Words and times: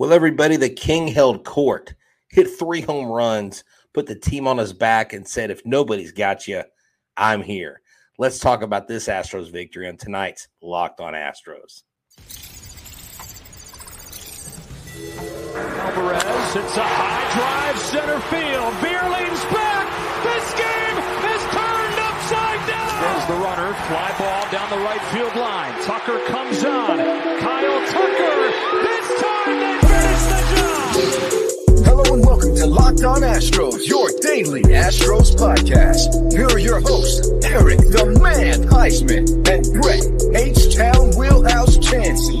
Well, 0.00 0.14
everybody, 0.14 0.56
the 0.56 0.70
king 0.70 1.08
held 1.08 1.44
court, 1.44 1.92
hit 2.30 2.48
three 2.48 2.80
home 2.80 3.08
runs, 3.08 3.64
put 3.92 4.06
the 4.06 4.14
team 4.14 4.48
on 4.48 4.56
his 4.56 4.72
back, 4.72 5.12
and 5.12 5.28
said, 5.28 5.50
If 5.50 5.60
nobody's 5.66 6.10
got 6.10 6.48
you, 6.48 6.62
I'm 7.18 7.42
here. 7.42 7.82
Let's 8.18 8.38
talk 8.38 8.62
about 8.62 8.88
this 8.88 9.08
Astros 9.08 9.52
victory 9.52 9.86
on 9.86 9.98
tonight's 9.98 10.48
Locked 10.62 11.00
on 11.00 11.12
Astros. 11.12 11.82
Alvarez 15.54 16.54
hits 16.54 16.76
a 16.78 16.82
high 16.82 17.36
drive 17.36 17.78
center 17.78 18.20
field. 18.32 18.72
Vierling's 18.80 19.44
back. 19.52 19.84
This 20.24 20.48
game 20.56 20.96
is 21.28 21.42
turned 21.52 21.98
upside 22.00 22.66
down. 22.66 23.02
There's 23.04 23.26
the 23.28 23.36
runner. 23.44 23.74
Fly 23.84 24.16
ball 24.18 24.50
down 24.50 24.70
the 24.70 24.82
right 24.82 25.02
field 25.12 25.36
line. 25.36 25.74
Tucker 25.84 26.24
comes 26.24 26.64
on. 26.64 26.96
Kyle 26.96 27.86
Tucker. 27.92 28.80
This 28.80 29.20
time 29.20 29.60
they 29.60 29.72
finish 29.72 29.82
the 29.82 29.88
job. 29.88 29.89
Hello 30.92 32.02
and 32.12 32.26
welcome 32.26 32.56
to 32.56 32.66
Locked 32.66 33.04
On 33.04 33.20
Astros, 33.20 33.86
your 33.86 34.10
daily 34.22 34.62
Astros 34.62 35.32
podcast. 35.36 36.32
Here 36.32 36.46
are 36.46 36.58
your 36.58 36.80
hosts, 36.80 37.28
Eric 37.44 37.78
the 37.78 38.18
Man 38.20 38.64
Huysman 38.64 39.28
and 39.48 39.80
Brett 39.80 40.02
H-Town 40.34 41.16
Wheelhouse 41.16 41.78
Chancey. 41.78 42.40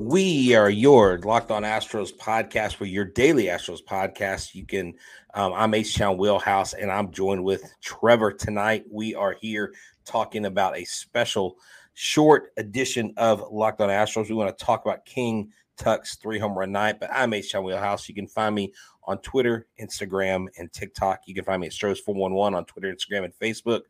We 0.00 0.54
are 0.54 0.70
your 0.70 1.18
Locked 1.18 1.50
On 1.50 1.62
Astros 1.62 2.16
podcast 2.16 2.76
for 2.76 2.86
your 2.86 3.04
daily 3.04 3.44
Astros 3.44 3.84
podcast. 3.84 4.54
You 4.54 4.64
can, 4.64 4.94
um, 5.34 5.52
I'm 5.52 5.74
H 5.74 5.94
Town 5.94 6.16
Wheelhouse, 6.16 6.72
and 6.72 6.90
I'm 6.90 7.12
joined 7.12 7.44
with 7.44 7.70
Trevor 7.82 8.32
tonight. 8.32 8.86
We 8.90 9.14
are 9.14 9.36
here 9.38 9.74
talking 10.06 10.46
about 10.46 10.78
a 10.78 10.84
special 10.86 11.58
short 11.94 12.52
edition 12.56 13.14
of 13.16 13.44
Locked 13.50 13.80
On 13.80 13.88
Astros. 13.88 14.28
We 14.28 14.34
want 14.34 14.56
to 14.56 14.64
talk 14.64 14.84
about 14.84 15.04
King 15.04 15.50
Tuck's 15.76 16.16
three 16.16 16.38
home 16.38 16.56
run 16.56 16.72
night, 16.72 17.00
but 17.00 17.10
I'm 17.12 17.32
H 17.32 17.52
Town 17.52 17.64
Wheelhouse. 17.64 18.08
You 18.08 18.14
can 18.14 18.26
find 18.26 18.54
me 18.54 18.72
on 19.04 19.18
Twitter, 19.18 19.66
Instagram, 19.80 20.46
and 20.58 20.72
TikTok. 20.72 21.22
You 21.26 21.34
can 21.34 21.44
find 21.44 21.60
me 21.60 21.66
at 21.66 21.72
Stros411 21.72 22.54
on 22.54 22.64
Twitter, 22.64 22.92
Instagram, 22.92 23.24
and 23.24 23.34
Facebook. 23.34 23.82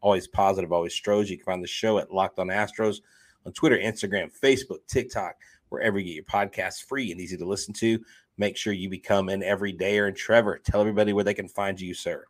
Always 0.00 0.28
positive, 0.28 0.72
always 0.72 0.94
Stros. 0.94 1.30
You 1.30 1.38
can 1.38 1.46
find 1.46 1.62
the 1.62 1.68
show 1.68 1.98
at 1.98 2.12
Locked 2.12 2.38
On 2.38 2.48
Astros 2.48 2.98
on 3.46 3.52
Twitter, 3.52 3.78
Instagram, 3.78 4.30
Facebook, 4.38 4.78
TikTok 4.86 5.36
wherever 5.68 5.98
you 5.98 6.04
get 6.04 6.14
your 6.14 6.24
podcasts 6.24 6.82
free 6.82 7.10
and 7.10 7.20
easy 7.20 7.36
to 7.36 7.44
listen 7.44 7.74
to. 7.74 7.98
Make 8.38 8.56
sure 8.56 8.72
you 8.72 8.88
become 8.88 9.28
an 9.28 9.42
everydayer. 9.42 10.08
And 10.08 10.16
Trevor, 10.16 10.58
tell 10.58 10.80
everybody 10.80 11.12
where 11.12 11.24
they 11.24 11.34
can 11.34 11.48
find 11.48 11.80
you, 11.80 11.94
sir. 11.94 12.24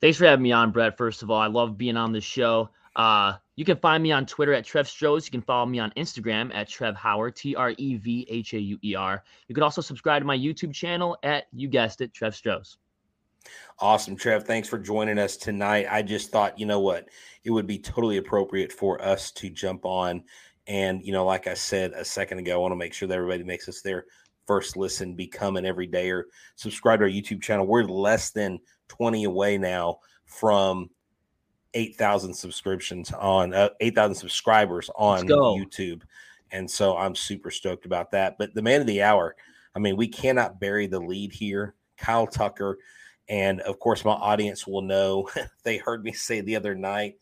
Thanks 0.00 0.16
for 0.16 0.24
having 0.24 0.42
me 0.42 0.52
on, 0.52 0.70
Brett. 0.70 0.96
First 0.96 1.22
of 1.22 1.30
all, 1.30 1.40
I 1.40 1.46
love 1.46 1.76
being 1.76 1.96
on 1.96 2.12
the 2.12 2.20
show. 2.20 2.70
Uh, 2.96 3.34
you 3.60 3.66
can 3.66 3.76
find 3.76 4.02
me 4.02 4.10
on 4.10 4.24
Twitter 4.24 4.54
at 4.54 4.64
Trev 4.64 4.88
Stros. 4.88 5.26
You 5.26 5.32
can 5.32 5.42
follow 5.42 5.66
me 5.66 5.78
on 5.78 5.92
Instagram 5.94 6.50
at 6.54 6.66
Trev 6.66 6.94
Hauer, 6.94 7.34
T 7.34 7.54
R 7.54 7.74
E 7.76 7.96
V 7.96 8.26
H 8.30 8.54
A 8.54 8.58
U 8.58 8.78
E 8.82 8.94
R. 8.94 9.22
You 9.48 9.54
can 9.54 9.62
also 9.62 9.82
subscribe 9.82 10.22
to 10.22 10.26
my 10.26 10.38
YouTube 10.38 10.72
channel 10.72 11.18
at, 11.22 11.44
you 11.52 11.68
guessed 11.68 12.00
it, 12.00 12.14
Trev 12.14 12.34
Stros. 12.34 12.78
Awesome, 13.78 14.16
Trev. 14.16 14.44
Thanks 14.44 14.66
for 14.66 14.78
joining 14.78 15.18
us 15.18 15.36
tonight. 15.36 15.88
I 15.90 16.00
just 16.00 16.30
thought, 16.30 16.58
you 16.58 16.64
know 16.64 16.80
what, 16.80 17.10
it 17.44 17.50
would 17.50 17.66
be 17.66 17.78
totally 17.78 18.16
appropriate 18.16 18.72
for 18.72 18.98
us 19.04 19.30
to 19.32 19.50
jump 19.50 19.84
on 19.84 20.24
and, 20.66 21.04
you 21.04 21.12
know, 21.12 21.26
like 21.26 21.46
I 21.46 21.52
said 21.52 21.92
a 21.92 22.04
second 22.04 22.38
ago, 22.38 22.54
I 22.54 22.56
want 22.56 22.72
to 22.72 22.76
make 22.76 22.94
sure 22.94 23.08
that 23.08 23.14
everybody 23.18 23.44
makes 23.44 23.68
us 23.68 23.82
their 23.82 24.06
first 24.46 24.78
listen, 24.78 25.14
become 25.14 25.58
an 25.58 25.66
everydayer, 25.66 26.22
subscribe 26.56 27.00
to 27.00 27.04
our 27.04 27.10
YouTube 27.10 27.42
channel. 27.42 27.66
We're 27.66 27.84
less 27.84 28.30
than 28.30 28.58
20 28.88 29.24
away 29.24 29.58
now 29.58 29.98
from 30.24 30.88
8,000 31.74 32.34
subscriptions 32.34 33.12
on 33.12 33.54
uh, 33.54 33.70
8,000 33.80 34.14
subscribers 34.14 34.90
on 34.96 35.26
YouTube. 35.26 36.02
And 36.50 36.70
so 36.70 36.96
I'm 36.96 37.14
super 37.14 37.50
stoked 37.50 37.86
about 37.86 38.10
that. 38.12 38.36
But 38.38 38.54
the 38.54 38.62
man 38.62 38.80
of 38.80 38.86
the 38.86 39.02
hour, 39.02 39.36
I 39.74 39.78
mean, 39.78 39.96
we 39.96 40.08
cannot 40.08 40.60
bury 40.60 40.86
the 40.86 41.00
lead 41.00 41.32
here. 41.32 41.74
Kyle 41.96 42.26
Tucker. 42.26 42.78
And 43.28 43.60
of 43.60 43.78
course, 43.78 44.04
my 44.04 44.12
audience 44.12 44.66
will 44.66 44.82
know 44.82 45.28
they 45.62 45.78
heard 45.78 46.02
me 46.02 46.12
say 46.12 46.40
the 46.40 46.56
other 46.56 46.74
night 46.74 47.16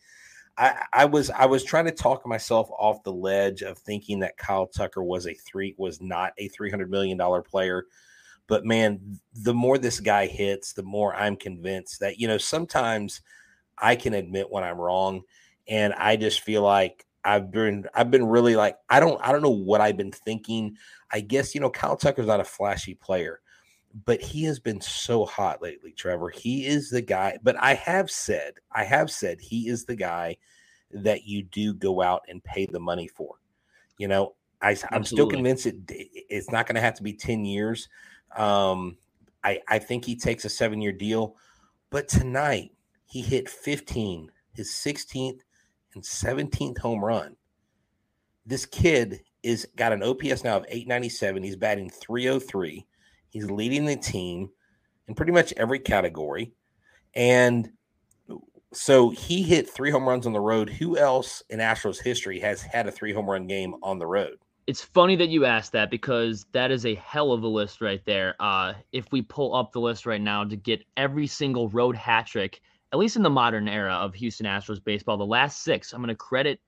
I, 0.59 0.85
I 0.93 1.05
was 1.05 1.31
I 1.31 1.47
was 1.47 1.63
trying 1.63 1.85
to 1.85 1.93
talk 1.93 2.27
myself 2.27 2.69
off 2.77 3.05
the 3.05 3.13
ledge 3.13 3.63
of 3.63 3.79
thinking 3.79 4.19
that 4.21 4.37
Kyle 4.37 4.67
Tucker 4.67 5.05
was 5.05 5.27
a 5.27 5.35
three 5.35 5.75
was 5.79 6.01
not 6.03 6.33
a 6.37 6.49
three 6.49 6.69
hundred 6.71 6.91
million 6.91 7.17
dollar 7.17 7.43
player, 7.43 7.87
but 8.49 8.65
man, 8.65 9.21
the 9.33 9.55
more 9.55 9.79
this 9.79 10.01
guy 10.01 10.27
hits, 10.27 10.73
the 10.73 10.83
more 10.83 11.15
I'm 11.15 11.37
convinced 11.37 12.01
that 12.01 12.19
you 12.19 12.27
know 12.27 12.39
sometimes 12.39 13.21
I 13.81 13.97
can 13.97 14.15
admit 14.15 14.51
when 14.51 14.65
I'm 14.65 14.79
wrong, 14.79 15.23
and 15.67 15.93
I 15.95 16.17
just 16.17 16.41
feel 16.41 16.63
like 16.63 17.07
I've 17.25 17.51
been 17.51 17.87
I've 17.95 18.11
been 18.11 18.27
really 18.27 18.57
like 18.57 18.77
I 18.89 19.01
don't 19.01 19.21
I 19.23 19.33
don't 19.33 19.43
know 19.43 19.51
what 19.51 19.81
I've 19.81 19.97
been 19.97 20.13
thinking. 20.13 20.77
I 21.13 21.21
guess 21.21 21.55
you 21.55 21.61
know 21.61 21.71
Kyle 21.71 21.97
Tucker's 21.97 22.27
not 22.27 22.41
a 22.41 22.45
flashy 22.45 22.95
player, 22.95 23.41
but 24.05 24.21
he 24.21 24.45
has 24.45 24.59
been 24.59 24.81
so 24.81 25.25
hot 25.25 25.63
lately, 25.63 25.93
Trevor. 25.93 26.31
He 26.31 26.67
is 26.67 26.91
the 26.91 27.03
guy. 27.03 27.39
But 27.43 27.57
I 27.57 27.75
have 27.75 28.11
said, 28.11 28.55
I 28.73 28.85
have 28.85 29.11
said 29.11 29.41
he 29.41 29.69
is 29.69 29.85
the 29.85 29.97
guy 29.97 30.37
that 30.91 31.25
you 31.25 31.43
do 31.43 31.75
go 31.75 32.01
out 32.03 32.23
and 32.29 32.43
pay 32.43 32.67
the 32.67 32.81
money 32.81 33.09
for. 33.09 33.37
You 33.99 34.09
know, 34.09 34.35
I, 34.63 34.77
I'm 34.91 35.05
still 35.05 35.27
convinced 35.27 35.67
it 35.67 35.77
it's 35.89 36.51
not 36.51 36.67
going 36.67 36.77
to 36.77 36.81
have 36.81 36.95
to 36.95 37.03
be 37.03 37.13
10 37.13 37.45
years. 37.45 37.89
Um, 38.37 38.97
I, 39.43 39.61
I 39.69 39.79
think 39.79 40.05
he 40.05 40.17
takes 40.17 40.45
a 40.45 40.49
seven 40.49 40.81
year 40.81 40.93
deal, 40.93 41.37
but 41.91 42.09
tonight 42.09 42.73
he 43.09 43.23
hit 43.23 43.49
15, 43.49 44.31
his 44.53 44.71
16th 44.71 45.41
and 45.95 46.03
17th 46.03 46.79
home 46.79 47.03
run. 47.03 47.37
This 48.45 48.67
kid 48.67 49.23
is 49.43 49.67
got 49.77 49.93
an 49.93 50.03
OPS 50.03 50.45
now 50.45 50.59
of 50.59 50.67
897. 50.69 51.43
He's 51.43 51.57
batting 51.57 51.91
303. 51.91 52.87
He's 53.31 53.51
leading 53.51 53.87
the 53.87 53.97
team 53.97 54.51
in 55.07 55.15
pretty 55.15 55.33
much 55.33 55.55
every 55.57 55.79
category. 55.79 56.53
And 57.15 57.71
so 58.75 59.09
he 59.09 59.43
hit 59.43 59.71
three 59.71 59.91
home 59.91 60.07
runs 60.07 60.27
on 60.27 60.35
the 60.35 60.41
road. 60.41 60.69
Who 60.69 60.99
else 60.99 61.43
in 61.49 61.61
Astros 61.61 62.03
history 62.03 62.39
has 62.41 62.61
had 62.61 62.87
a 62.87 62.93
three 62.93 63.15
home 63.15 63.29
run 63.29 63.47
game 63.47 63.75
on 63.83 63.99
the 63.99 64.07
road? 64.07 64.37
It's 64.67 64.83
funny 64.83 65.17
that 65.17 65.31
you 65.31 65.47
asked 65.47 65.73
that 65.73 65.91
because 65.91 66.45
that 66.53 66.71
is 66.71 66.85
a 66.85 66.95
hell 66.97 67.33
of 67.33 67.43
a 67.43 67.49
list 67.49 67.81
right 67.81 68.05
there. 68.05 68.35
Uh, 68.39 68.75
if 68.93 69.11
we 69.11 69.23
pull 69.23 69.55
up 69.55 69.73
the 69.73 69.81
list 69.81 70.05
right 70.05 70.21
now 70.21 70.45
to 70.45 70.57
get 70.57 70.85
every 70.99 71.27
single 71.27 71.71
road 71.71 71.97
hat 71.97 72.27
trick, 72.27 72.61
at 72.93 72.99
least 72.99 73.17
in 73.17 73.23
the 73.23 73.31
modern 73.31 73.69
era 73.69 73.95
of 73.95 74.15
Houston 74.15 74.47
Astros 74.47 74.83
baseball, 74.83 75.17
the 75.17 75.27
last 75.27 75.63
six, 75.63 75.93
I'm 75.93 76.01
going 76.01 76.09
to 76.09 76.15
credit 76.15 76.61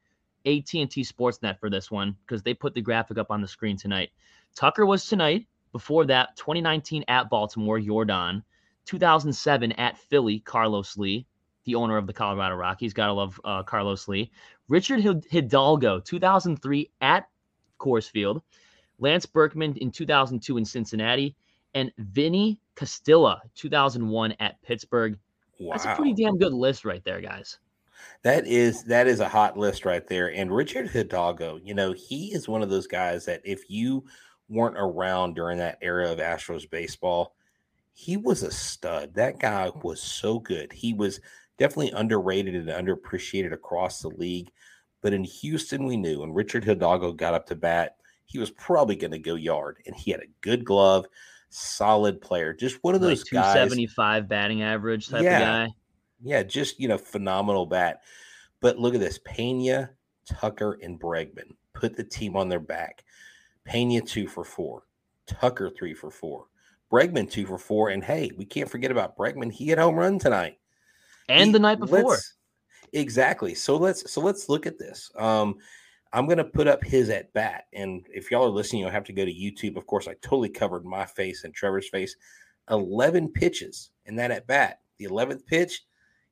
AT&T 0.46 0.88
Sportsnet 0.88 1.58
for 1.58 1.70
this 1.70 1.90
one 1.90 2.16
because 2.26 2.42
they 2.42 2.54
put 2.54 2.74
the 2.74 2.80
graphic 2.80 3.18
up 3.18 3.30
on 3.30 3.40
the 3.40 3.48
screen 3.48 3.76
tonight. 3.76 4.10
Tucker 4.54 4.86
was 4.86 5.06
tonight. 5.06 5.46
Before 5.72 6.04
that, 6.06 6.36
2019 6.36 7.04
at 7.08 7.30
Baltimore, 7.30 7.78
Yordan. 7.78 8.42
2007 8.86 9.72
at 9.72 9.98
Philly, 9.98 10.40
Carlos 10.40 10.96
Lee, 10.96 11.26
the 11.64 11.74
owner 11.74 11.96
of 11.96 12.06
the 12.06 12.12
Colorado 12.12 12.56
Rockies. 12.56 12.92
Gotta 12.92 13.12
love 13.12 13.40
uh, 13.44 13.62
Carlos 13.62 14.08
Lee. 14.08 14.30
Richard 14.68 15.24
Hidalgo, 15.30 16.00
2003 16.00 16.90
at 17.00 17.28
Coors 17.78 18.10
Field. 18.10 18.42
Lance 18.98 19.26
Berkman 19.26 19.76
in 19.76 19.90
2002 19.90 20.56
in 20.56 20.64
Cincinnati. 20.64 21.36
And 21.74 21.92
Vinny 21.98 22.58
Castilla, 22.74 23.40
2001 23.54 24.34
at 24.40 24.60
Pittsburgh. 24.62 25.18
Wow. 25.60 25.72
That's 25.72 25.84
a 25.84 25.94
pretty 25.94 26.14
damn 26.14 26.38
good 26.38 26.54
list 26.54 26.84
right 26.84 27.04
there, 27.04 27.20
guys. 27.20 27.58
That 28.22 28.46
is 28.46 28.82
that 28.84 29.06
is 29.06 29.20
a 29.20 29.28
hot 29.28 29.58
list 29.58 29.84
right 29.84 30.06
there. 30.06 30.32
And 30.32 30.54
Richard 30.54 30.88
Hidalgo, 30.88 31.60
you 31.62 31.74
know, 31.74 31.92
he 31.92 32.32
is 32.32 32.48
one 32.48 32.62
of 32.62 32.70
those 32.70 32.86
guys 32.86 33.26
that 33.26 33.42
if 33.44 33.68
you 33.68 34.04
weren't 34.48 34.78
around 34.78 35.34
during 35.34 35.58
that 35.58 35.78
era 35.82 36.10
of 36.10 36.18
Astros 36.18 36.68
baseball, 36.68 37.34
he 37.92 38.16
was 38.16 38.42
a 38.42 38.50
stud. 38.50 39.14
That 39.14 39.38
guy 39.38 39.70
was 39.82 40.00
so 40.00 40.38
good. 40.38 40.72
He 40.72 40.94
was 40.94 41.20
definitely 41.58 41.92
underrated 41.92 42.54
and 42.54 42.68
underappreciated 42.68 43.52
across 43.52 44.00
the 44.00 44.08
league. 44.08 44.50
But 45.02 45.12
in 45.12 45.24
Houston, 45.24 45.84
we 45.84 45.96
knew 45.96 46.20
when 46.20 46.32
Richard 46.32 46.64
Hidalgo 46.64 47.12
got 47.12 47.34
up 47.34 47.46
to 47.46 47.54
bat, 47.54 47.96
he 48.24 48.38
was 48.38 48.50
probably 48.50 48.96
going 48.96 49.10
to 49.10 49.18
go 49.18 49.34
yard. 49.34 49.78
And 49.86 49.94
he 49.94 50.10
had 50.10 50.20
a 50.20 50.32
good 50.40 50.64
glove, 50.64 51.06
solid 51.50 52.20
player. 52.20 52.54
Just 52.54 52.78
one 52.82 52.94
of 52.94 53.00
those 53.00 53.20
like 53.20 53.44
275 53.44 54.22
guys, 54.22 54.28
batting 54.28 54.62
average 54.62 55.08
type 55.08 55.22
yeah, 55.22 55.36
of 55.36 55.68
guy. 55.68 55.74
Yeah, 56.22 56.42
just, 56.42 56.80
you 56.80 56.88
know, 56.88 56.98
phenomenal 56.98 57.66
bat. 57.66 58.02
But 58.60 58.78
look 58.78 58.94
at 58.94 59.00
this 59.00 59.20
Pena, 59.24 59.90
Tucker, 60.26 60.78
and 60.82 61.00
Bregman 61.00 61.54
put 61.72 61.96
the 61.96 62.04
team 62.04 62.36
on 62.36 62.48
their 62.48 62.60
back. 62.60 63.04
Pena 63.64 64.00
two 64.00 64.26
for 64.26 64.44
four, 64.44 64.84
Tucker 65.26 65.70
three 65.70 65.94
for 65.94 66.10
four, 66.10 66.46
Bregman 66.92 67.30
two 67.30 67.46
for 67.46 67.58
four, 67.58 67.90
and 67.90 68.02
hey, 68.02 68.30
we 68.36 68.44
can't 68.44 68.70
forget 68.70 68.90
about 68.90 69.16
Bregman. 69.16 69.52
He 69.52 69.68
had 69.68 69.78
home 69.78 69.96
run 69.96 70.18
tonight, 70.18 70.58
and 71.28 71.46
he, 71.46 71.52
the 71.52 71.58
night 71.58 71.78
before. 71.78 72.18
Exactly. 72.92 73.54
So 73.54 73.76
let's 73.76 74.10
so 74.10 74.20
let's 74.20 74.48
look 74.48 74.66
at 74.66 74.78
this. 74.78 75.10
Um, 75.16 75.58
I'm 76.12 76.26
going 76.26 76.38
to 76.38 76.44
put 76.44 76.66
up 76.66 76.82
his 76.82 77.08
at 77.08 77.32
bat, 77.32 77.66
and 77.72 78.04
if 78.12 78.30
y'all 78.30 78.44
are 78.44 78.50
listening, 78.50 78.82
you'll 78.82 78.90
have 78.90 79.04
to 79.04 79.12
go 79.12 79.24
to 79.24 79.32
YouTube. 79.32 79.76
Of 79.76 79.86
course, 79.86 80.08
I 80.08 80.14
totally 80.22 80.48
covered 80.48 80.84
my 80.84 81.06
face 81.06 81.44
and 81.44 81.54
Trevor's 81.54 81.88
face. 81.88 82.16
Eleven 82.68 83.28
pitches 83.28 83.90
in 84.06 84.16
that 84.16 84.30
at 84.30 84.46
bat. 84.46 84.80
The 84.98 85.04
eleventh 85.04 85.46
pitch, 85.46 85.84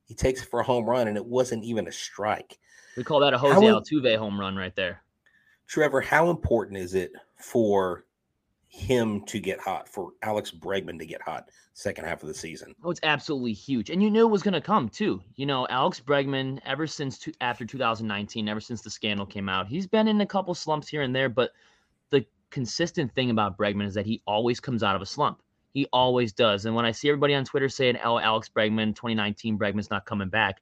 he 0.04 0.14
takes 0.14 0.42
it 0.42 0.48
for 0.48 0.60
a 0.60 0.64
home 0.64 0.84
run, 0.84 1.06
and 1.08 1.16
it 1.16 1.24
wasn't 1.24 1.64
even 1.64 1.86
a 1.86 1.92
strike. 1.92 2.58
We 2.96 3.04
call 3.04 3.20
that 3.20 3.34
a 3.34 3.38
Jose 3.38 3.54
How, 3.54 3.80
Altuve 3.80 4.18
home 4.18 4.40
run 4.40 4.56
right 4.56 4.74
there. 4.74 5.02
Trevor, 5.68 6.00
how 6.00 6.30
important 6.30 6.78
is 6.78 6.94
it 6.94 7.12
for 7.36 8.04
him 8.68 9.24
to 9.26 9.40
get 9.40 9.58
hot, 9.60 9.88
for 9.88 10.12
Alex 10.22 10.50
Bregman 10.50 10.98
to 10.98 11.06
get 11.06 11.22
hot 11.22 11.50
second 11.72 12.04
half 12.04 12.22
of 12.22 12.28
the 12.28 12.34
season? 12.34 12.74
Oh, 12.84 12.90
it's 12.90 13.00
absolutely 13.02 13.52
huge. 13.52 13.90
And 13.90 14.02
you 14.02 14.10
knew 14.10 14.26
it 14.26 14.30
was 14.30 14.42
going 14.42 14.54
to 14.54 14.60
come 14.60 14.88
too. 14.88 15.22
You 15.36 15.46
know, 15.46 15.66
Alex 15.68 16.00
Bregman, 16.00 16.60
ever 16.64 16.86
since 16.86 17.18
to, 17.20 17.32
after 17.40 17.64
2019, 17.64 18.48
ever 18.48 18.60
since 18.60 18.82
the 18.82 18.90
scandal 18.90 19.26
came 19.26 19.48
out, 19.48 19.68
he's 19.68 19.86
been 19.86 20.08
in 20.08 20.20
a 20.20 20.26
couple 20.26 20.54
slumps 20.54 20.88
here 20.88 21.02
and 21.02 21.14
there. 21.14 21.28
But 21.28 21.52
the 22.10 22.26
consistent 22.50 23.14
thing 23.14 23.30
about 23.30 23.56
Bregman 23.56 23.86
is 23.86 23.94
that 23.94 24.06
he 24.06 24.22
always 24.26 24.60
comes 24.60 24.82
out 24.82 24.96
of 24.96 25.02
a 25.02 25.06
slump. 25.06 25.40
He 25.72 25.86
always 25.92 26.32
does. 26.32 26.66
And 26.66 26.74
when 26.74 26.84
I 26.84 26.92
see 26.92 27.08
everybody 27.08 27.34
on 27.34 27.44
Twitter 27.44 27.68
saying, 27.68 27.98
oh, 28.04 28.18
Alex 28.18 28.50
Bregman, 28.54 28.94
2019 28.94 29.58
Bregman's 29.58 29.90
not 29.90 30.06
coming 30.06 30.28
back, 30.28 30.60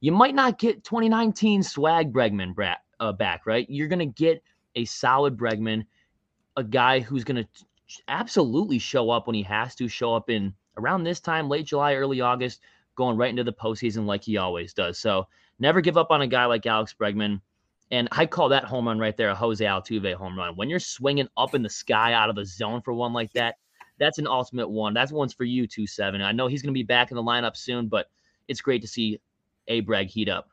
you 0.00 0.12
might 0.12 0.34
not 0.34 0.58
get 0.58 0.84
2019 0.84 1.62
swag 1.62 2.12
Bregman 2.12 2.54
uh, 3.00 3.12
back, 3.12 3.46
right? 3.46 3.66
You're 3.70 3.88
going 3.88 4.00
to 4.00 4.06
get 4.06 4.42
a 4.74 4.84
solid 4.84 5.36
Bregman, 5.36 5.86
a 6.56 6.64
guy 6.64 7.00
who's 7.00 7.24
going 7.24 7.44
to 7.44 7.48
absolutely 8.08 8.78
show 8.78 9.10
up 9.10 9.26
when 9.26 9.34
he 9.34 9.42
has 9.42 9.74
to, 9.76 9.88
show 9.88 10.14
up 10.14 10.30
in 10.30 10.54
around 10.76 11.04
this 11.04 11.20
time, 11.20 11.48
late 11.48 11.66
July, 11.66 11.94
early 11.94 12.20
August, 12.20 12.60
going 12.96 13.16
right 13.16 13.30
into 13.30 13.44
the 13.44 13.52
postseason 13.52 14.06
like 14.06 14.24
he 14.24 14.36
always 14.36 14.72
does. 14.72 14.98
So 14.98 15.26
never 15.58 15.80
give 15.80 15.96
up 15.96 16.10
on 16.10 16.22
a 16.22 16.26
guy 16.26 16.46
like 16.46 16.66
Alex 16.66 16.94
Bregman. 16.98 17.40
And 17.90 18.08
I 18.10 18.24
call 18.24 18.48
that 18.50 18.64
home 18.64 18.88
run 18.88 18.98
right 18.98 19.16
there 19.16 19.28
a 19.28 19.34
Jose 19.34 19.62
Altuve 19.62 20.14
home 20.14 20.38
run. 20.38 20.56
When 20.56 20.70
you're 20.70 20.80
swinging 20.80 21.28
up 21.36 21.54
in 21.54 21.62
the 21.62 21.68
sky 21.68 22.14
out 22.14 22.30
of 22.30 22.36
the 22.36 22.44
zone 22.46 22.80
for 22.80 22.94
one 22.94 23.12
like 23.12 23.32
that, 23.34 23.56
that's 23.98 24.18
an 24.18 24.26
ultimate 24.26 24.68
one. 24.68 24.94
That's 24.94 25.12
one's 25.12 25.34
for 25.34 25.44
you, 25.44 25.66
two 25.66 25.86
seven. 25.86 26.22
I 26.22 26.32
know 26.32 26.46
he's 26.46 26.62
going 26.62 26.72
to 26.72 26.78
be 26.78 26.82
back 26.82 27.10
in 27.10 27.16
the 27.16 27.22
lineup 27.22 27.56
soon, 27.56 27.88
but 27.88 28.08
it's 28.48 28.62
great 28.62 28.80
to 28.82 28.88
see 28.88 29.20
a 29.68 29.82
Breg 29.82 30.08
heat 30.08 30.28
up. 30.28 30.48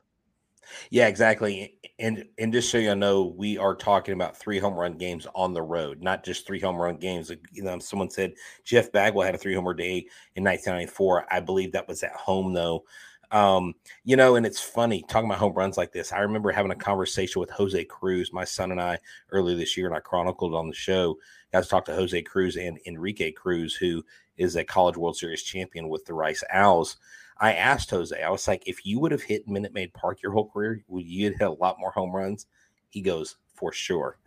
Yeah, 0.91 1.07
exactly. 1.07 1.75
And 1.99 2.25
and 2.37 2.53
just 2.53 2.69
so 2.69 2.77
you 2.77 2.95
know, 2.95 3.33
we 3.37 3.57
are 3.57 3.75
talking 3.75 4.13
about 4.13 4.37
three 4.37 4.59
home 4.59 4.75
run 4.75 4.93
games 4.97 5.27
on 5.35 5.53
the 5.53 5.61
road, 5.61 6.01
not 6.01 6.23
just 6.23 6.45
three 6.45 6.59
home 6.59 6.77
run 6.77 6.97
games. 6.97 7.31
You 7.51 7.63
know, 7.63 7.79
someone 7.79 8.09
said 8.09 8.33
Jeff 8.63 8.91
Bagwell 8.91 9.25
had 9.25 9.35
a 9.35 9.37
three 9.37 9.55
homer 9.55 9.73
day 9.73 10.07
in 10.35 10.43
1994. 10.43 11.25
I 11.31 11.39
believe 11.39 11.71
that 11.73 11.87
was 11.87 12.03
at 12.03 12.11
home 12.13 12.53
though. 12.53 12.83
Um, 13.31 13.75
you 14.03 14.15
know, 14.15 14.35
and 14.35 14.45
it's 14.45 14.59
funny 14.59 15.03
talking 15.07 15.29
about 15.29 15.39
home 15.39 15.53
runs 15.53 15.77
like 15.77 15.91
this. 15.91 16.11
I 16.11 16.19
remember 16.19 16.51
having 16.51 16.71
a 16.71 16.75
conversation 16.75 17.39
with 17.39 17.51
Jose 17.51 17.83
Cruz, 17.85 18.33
my 18.33 18.43
son 18.43 18.71
and 18.71 18.81
I, 18.81 18.97
earlier 19.31 19.55
this 19.55 19.77
year, 19.77 19.85
and 19.85 19.95
I 19.95 19.99
chronicled 19.99 20.55
on 20.55 20.67
the 20.67 20.73
show. 20.75 21.17
Was 21.53 21.67
talking 21.67 21.93
to 21.93 21.99
Jose 21.99 22.21
Cruz 22.23 22.57
and 22.57 22.79
Enrique 22.85 23.31
Cruz, 23.31 23.75
who 23.75 24.03
is 24.37 24.55
a 24.55 24.63
College 24.63 24.97
World 24.97 25.17
Series 25.17 25.43
champion 25.43 25.89
with 25.89 26.05
the 26.05 26.13
Rice 26.13 26.43
Owls. 26.51 26.97
I 27.39 27.53
asked 27.53 27.89
Jose, 27.91 28.21
I 28.21 28.29
was 28.29 28.47
like, 28.47 28.63
if 28.65 28.85
you 28.85 28.99
would 28.99 29.11
have 29.11 29.23
hit 29.23 29.47
Minute 29.47 29.73
Maid 29.73 29.93
Park 29.93 30.21
your 30.21 30.33
whole 30.33 30.49
career, 30.49 30.83
would 30.87 31.05
you 31.05 31.31
hit 31.31 31.41
a 31.41 31.51
lot 31.51 31.77
more 31.79 31.91
home 31.91 32.13
runs? 32.13 32.47
He 32.89 33.01
goes, 33.01 33.37
for 33.53 33.71
sure. 33.71 34.17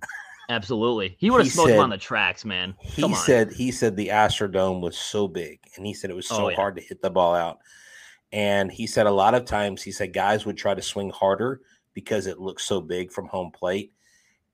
Absolutely. 0.49 1.17
He 1.19 1.31
would 1.31 1.43
have 1.43 1.53
smoked 1.53 1.69
said, 1.69 1.77
him 1.77 1.85
on 1.85 1.91
the 1.91 1.99
tracks, 1.99 2.45
man. 2.45 2.75
Come 2.97 3.11
he 3.11 3.15
on. 3.15 3.15
said 3.15 3.53
he 3.53 3.71
said 3.71 3.97
the 3.97 4.09
Astrodome 4.09 4.81
was 4.81 4.97
so 4.97 5.29
big 5.29 5.61
and 5.77 5.87
he 5.87 5.95
said 5.95 6.11
it 6.11 6.17
was 6.17 6.31
oh, 6.31 6.37
so 6.37 6.45
oh, 6.47 6.49
yeah. 6.51 6.57
hard 6.57 6.77
to 6.77 6.83
hit 6.83 7.01
the 7.01 7.11
ball 7.11 7.35
out. 7.35 7.59
And 8.33 8.71
he 8.71 8.87
said 8.87 9.07
a 9.07 9.13
lot 9.13 9.35
of 9.35 9.45
times 9.45 9.83
he 9.83 9.93
said 9.93 10.13
guys 10.13 10.45
would 10.45 10.57
try 10.57 10.75
to 10.75 10.83
swing 10.83 11.11
harder 11.11 11.61
because 11.95 12.27
it 12.27 12.41
looks 12.41 12.65
so 12.65 12.81
big 12.81 13.13
from 13.13 13.29
home 13.29 13.51
plate. 13.51 13.93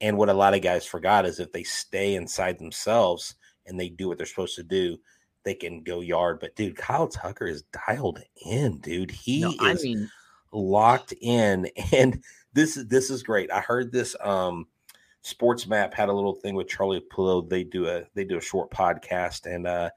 And 0.01 0.17
what 0.17 0.29
a 0.29 0.35
lot 0.35 0.55
of 0.55 0.63
guys 0.63 0.85
forgot 0.85 1.27
is 1.27 1.41
if 1.41 1.53
they 1.53 1.65
stay 1.65 2.15
inside 2.15 2.59
themselves 2.59 3.35
and 3.67 3.79
they 3.79 3.89
do 3.89 4.09
what 4.09 4.19
they're 4.19 4.27
supposed 4.27 4.57
to 4.57 4.63
do, 4.63 4.99
they 5.45 5.55
can 5.55 5.83
go 5.83 6.01
yard. 6.01 6.41
But 6.41 6.57
dude, 6.57 6.77
Kyle 6.77 7.09
Tucker 7.09 7.47
is 7.47 7.65
dialed 7.87 8.21
in, 8.45 8.79
dude. 8.79 9.11
He 9.11 9.41
no, 9.41 9.51
is 9.51 9.59
I 9.61 9.75
mean, 9.83 10.11
locked 10.53 11.15
in, 11.21 11.69
and 11.93 12.23
this 12.53 12.77
is 12.77 12.87
this 12.87 13.11
is 13.11 13.23
great. 13.23 13.51
I 13.51 13.61
heard 13.61 13.93
this. 13.93 14.17
Um, 14.21 14.67
Sports 15.23 15.67
Map 15.67 15.93
had 15.93 16.09
a 16.09 16.13
little 16.13 16.35
thing 16.35 16.55
with 16.55 16.69
Charlie 16.69 17.01
Pallilo. 17.01 17.43
They 17.43 17.65
do 17.65 17.89
a 17.89 18.05
they 18.15 18.25
do 18.25 18.39
a 18.39 18.43
short 18.43 18.71
podcast, 18.71 19.53
and 19.53 19.67
uh, 19.67 19.91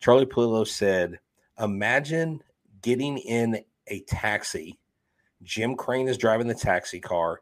Charlie 0.00 0.26
Pallilo 0.26 0.64
said, 0.64 1.18
"Imagine 1.58 2.42
getting 2.82 3.18
in 3.18 3.62
a 3.88 4.00
taxi. 4.02 4.78
Jim 5.42 5.74
Crane 5.74 6.08
is 6.08 6.18
driving 6.18 6.46
the 6.46 6.54
taxi 6.54 7.00
car. 7.00 7.40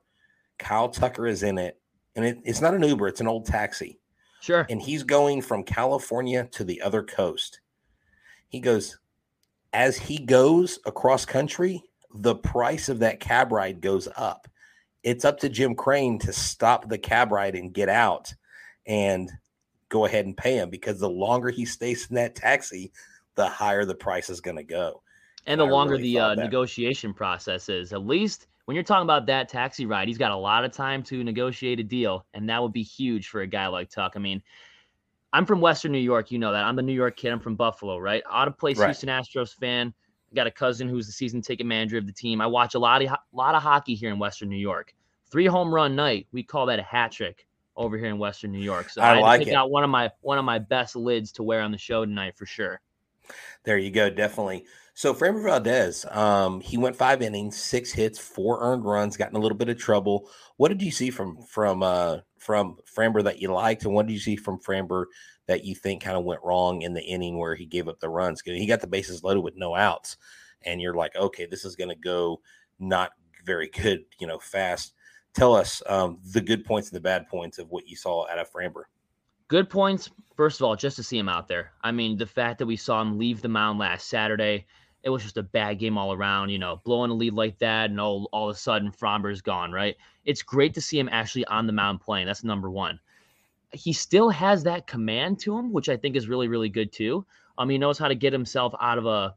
Kyle 0.59 0.89
Tucker 0.89 1.27
is 1.27 1.43
in 1.43 1.59
it, 1.59 1.81
and 2.17 2.25
it, 2.25 2.39
it's 2.45 2.61
not 2.61 2.75
an 2.75 2.83
Uber; 2.83 3.09
it's 3.09 3.21
an 3.21 3.29
old 3.29 3.47
taxi." 3.47 3.99
Sure. 4.41 4.67
And 4.71 4.81
he's 4.81 5.03
going 5.03 5.43
from 5.43 5.65
California 5.65 6.49
to 6.53 6.65
the 6.65 6.81
other 6.83 7.03
coast. 7.03 7.61
He 8.49 8.61
goes, 8.61 8.99
as 9.73 9.97
he 9.97 10.19
goes 10.19 10.79
across 10.87 11.25
country, 11.25 11.83
the 12.15 12.35
price 12.35 12.89
of 12.89 13.01
that 13.01 13.21
cab 13.21 13.53
ride 13.53 13.81
goes 13.81 14.09
up. 14.17 14.49
It's 15.03 15.25
up 15.25 15.39
to 15.41 15.49
Jim 15.49 15.75
Crane 15.75 16.19
to 16.21 16.33
stop 16.33 16.89
the 16.89 16.99
cab 16.99 17.33
ride 17.33 17.55
and 17.55 17.73
get 17.73 17.89
out 17.89 18.35
and 18.87 19.31
go 19.89 20.05
ahead 20.05 20.27
and 20.27 20.37
pay 20.37 20.57
him 20.57 20.71
because 20.71 20.99
the 20.99 21.09
longer 21.09 21.51
he 21.51 21.65
stays 21.65 22.09
in 22.09 22.17
that 22.17 22.35
taxi, 22.35 22.93
the 23.35 23.49
higher 23.49 23.85
the 23.85 23.95
price 23.95 24.31
is 24.31 24.41
going 24.41 24.57
to 24.57 24.65
go. 24.65 25.03
And 25.47 25.61
the 25.61 25.67
I 25.67 25.71
longer 25.71 25.93
really 25.93 26.15
the 26.15 26.19
uh, 26.19 26.35
negotiation 26.35 27.15
process 27.15 27.69
is, 27.69 27.93
at 27.93 28.07
least 28.07 28.48
when 28.69 28.75
you're 28.75 28.85
talking 28.85 29.05
about 29.05 29.25
that 29.25 29.49
taxi 29.49 29.87
ride, 29.87 30.09
he's 30.09 30.19
got 30.19 30.31
a 30.31 30.37
lot 30.37 30.63
of 30.63 30.73
time 30.73 31.03
to 31.05 31.25
negotiate 31.25 31.81
a 31.81 31.83
deal, 31.83 32.27
and 32.35 32.51
that 32.51 32.61
would 32.61 32.75
be 32.75 32.83
huge 32.83 33.29
for 33.29 33.41
a 33.41 33.47
guy 33.47 33.67
like 33.67 33.89
Tuck. 33.89 34.13
I 34.15 34.19
mean, 34.19 34.43
I'm 35.33 35.47
from 35.47 35.63
Western 35.63 35.91
New 35.91 35.99
York, 35.99 36.31
you 36.31 36.39
know 36.39 36.53
that. 36.53 36.65
I'm 36.65 36.77
the 36.77 36.83
New 36.83 36.93
York 36.93 37.17
kid. 37.17 37.33
I'm 37.33 37.41
from 37.41 37.57
Buffalo, 37.57 37.97
right? 37.97 38.23
Out 38.31 38.47
of 38.47 38.59
place 38.59 38.77
right. 38.77 38.89
Houston 38.89 39.09
Astros 39.09 39.55
fan. 39.55 39.95
I 40.31 40.35
got 40.35 40.47
a 40.47 40.51
cousin 40.51 40.87
who's 40.87 41.07
the 41.07 41.15
season 41.15 41.41
ticket 41.41 41.65
manager 41.65 41.97
of 41.97 42.07
the 42.07 42.13
team. 42.13 42.43
I 42.43 42.47
watch 42.47 42.75
a 42.75 42.79
lot 42.79 43.03
of 43.03 43.11
lot 43.33 43.55
of 43.55 43.63
hockey 43.63 43.95
here 43.95 44.11
in 44.11 44.19
Western 44.19 44.51
New 44.51 44.57
York. 44.57 44.95
Three 45.31 45.47
home 45.47 45.75
run 45.75 45.97
night, 45.97 46.27
we 46.33 46.43
call 46.43 46.67
that 46.67 46.79
a 46.79 46.83
hat 46.83 47.11
trick 47.11 47.47
over 47.75 47.97
here 47.97 48.09
in 48.09 48.19
Western 48.19 48.53
New 48.53 48.61
York. 48.61 48.91
So 48.91 49.01
I, 49.01 49.17
I 49.17 49.21
like 49.21 49.39
pick 49.39 49.49
it. 49.49 49.55
out 49.55 49.71
one 49.71 49.83
of 49.83 49.89
my 49.89 50.11
one 50.21 50.37
of 50.37 50.45
my 50.45 50.59
best 50.59 50.95
lids 50.95 51.33
to 51.33 51.43
wear 51.43 51.63
on 51.63 51.73
the 51.73 51.79
show 51.79 52.05
tonight 52.05 52.37
for 52.37 52.45
sure. 52.45 52.83
There 53.65 53.79
you 53.79 53.91
go, 53.91 54.11
definitely. 54.11 54.67
So 54.99 55.15
Framber 55.15 55.45
Valdez, 55.45 56.05
um, 56.11 56.61
he 56.61 56.77
went 56.77 56.97
five 56.97 57.23
innings, 57.23 57.57
six 57.57 57.93
hits, 57.93 58.19
four 58.19 58.59
earned 58.61 58.85
runs, 58.85 59.17
got 59.17 59.31
in 59.31 59.37
a 59.37 59.39
little 59.39 59.57
bit 59.57 59.69
of 59.69 59.79
trouble. 59.79 60.29
What 60.57 60.71
did 60.71 60.83
you 60.83 60.91
see 60.91 61.11
from 61.11 61.41
from 61.43 61.85
uh, 61.85 62.17
from 62.37 62.79
Framber 62.85 63.23
that 63.23 63.41
you 63.41 63.53
liked, 63.53 63.85
and 63.85 63.95
what 63.95 64.09
did 64.09 64.15
you 64.15 64.19
see 64.19 64.35
from 64.35 64.59
Framber 64.59 65.05
that 65.47 65.65
you 65.65 65.77
think 65.77 66.03
kind 66.03 66.17
of 66.17 66.25
went 66.25 66.41
wrong 66.43 66.83
in 66.83 66.95
the 66.95 67.05
inning 67.05 67.39
where 67.39 67.55
he 67.55 67.65
gave 67.65 67.87
up 67.87 68.01
the 68.01 68.09
runs? 68.09 68.43
He 68.45 68.67
got 68.67 68.81
the 68.81 68.89
bases 68.89 69.23
loaded 69.23 69.45
with 69.45 69.55
no 69.55 69.77
outs, 69.77 70.17
and 70.63 70.83
you're 70.83 70.97
like, 70.97 71.15
okay, 71.15 71.47
this 71.47 71.65
is 71.65 71.77
going 71.77 71.91
to 71.91 71.95
go 71.95 72.41
not 72.81 73.13
very 73.47 73.69
good, 73.69 74.05
you 74.19 74.27
know, 74.27 74.41
fast. 74.41 74.95
Tell 75.33 75.55
us 75.55 75.81
um, 75.87 76.19
the 76.33 76.41
good 76.41 76.65
points 76.65 76.89
and 76.89 76.97
the 76.97 77.01
bad 77.01 77.29
points 77.29 77.59
of 77.59 77.71
what 77.71 77.87
you 77.87 77.95
saw 77.95 78.29
out 78.29 78.41
of 78.41 78.51
Framber. 78.51 78.83
Good 79.47 79.71
points. 79.71 80.11
First 80.37 80.61
of 80.61 80.65
all, 80.65 80.75
just 80.75 80.97
to 80.97 81.05
see 81.05 81.19
him 81.19 81.29
out 81.29 81.47
there. 81.47 81.71
I 81.85 81.93
mean, 81.93 82.17
the 82.17 82.27
fact 82.27 82.59
that 82.59 82.67
we 82.67 82.75
saw 82.77 83.01
him 83.01 83.17
leave 83.17 83.43
the 83.43 83.49
mound 83.49 83.79
last 83.79 84.09
Saturday 84.09 84.67
it 85.03 85.11
was 85.11 85.23
just 85.23 85.37
a 85.37 85.43
bad 85.43 85.79
game 85.79 85.97
all 85.97 86.13
around, 86.13 86.51
you 86.51 86.59
know, 86.59 86.81
blowing 86.85 87.11
a 87.11 87.15
lead 87.15 87.33
like 87.33 87.59
that, 87.59 87.91
and 87.91 88.01
all, 88.01 88.29
all 88.33 88.51
of 88.51 88.57
a 88.57 88.59
sudden 88.59 88.91
Framber's 88.91 89.41
gone, 89.41 89.73
right? 89.73 89.97
It's 90.25 90.43
great 90.43 90.75
to 90.75 90.81
see 90.81 90.99
him 90.99 91.09
actually 91.11 91.45
on 91.47 91.67
the 91.67 91.73
mound 91.73 92.01
playing. 92.01 92.27
That's 92.27 92.45
number 92.45 92.71
one. 92.71 92.99
He 93.73 93.93
still 93.93 94.31
has 94.31 94.65
that 94.65 94.87
command 94.87 95.41
to 95.41 95.57
him, 95.57 95.73
which 95.73 95.89
I 95.89 95.97
think 95.97 96.17
is 96.17 96.29
really, 96.29 96.49
really 96.49 96.69
good 96.69 96.93
too. 96.93 97.25
Um, 97.59 97.69
he 97.69 97.79
knows 97.79 97.99
how 97.99 98.09
to 98.09 98.15
get 98.15 98.33
himself 98.33 98.75
out 98.81 98.99
of 98.99 99.07
a 99.07 99.35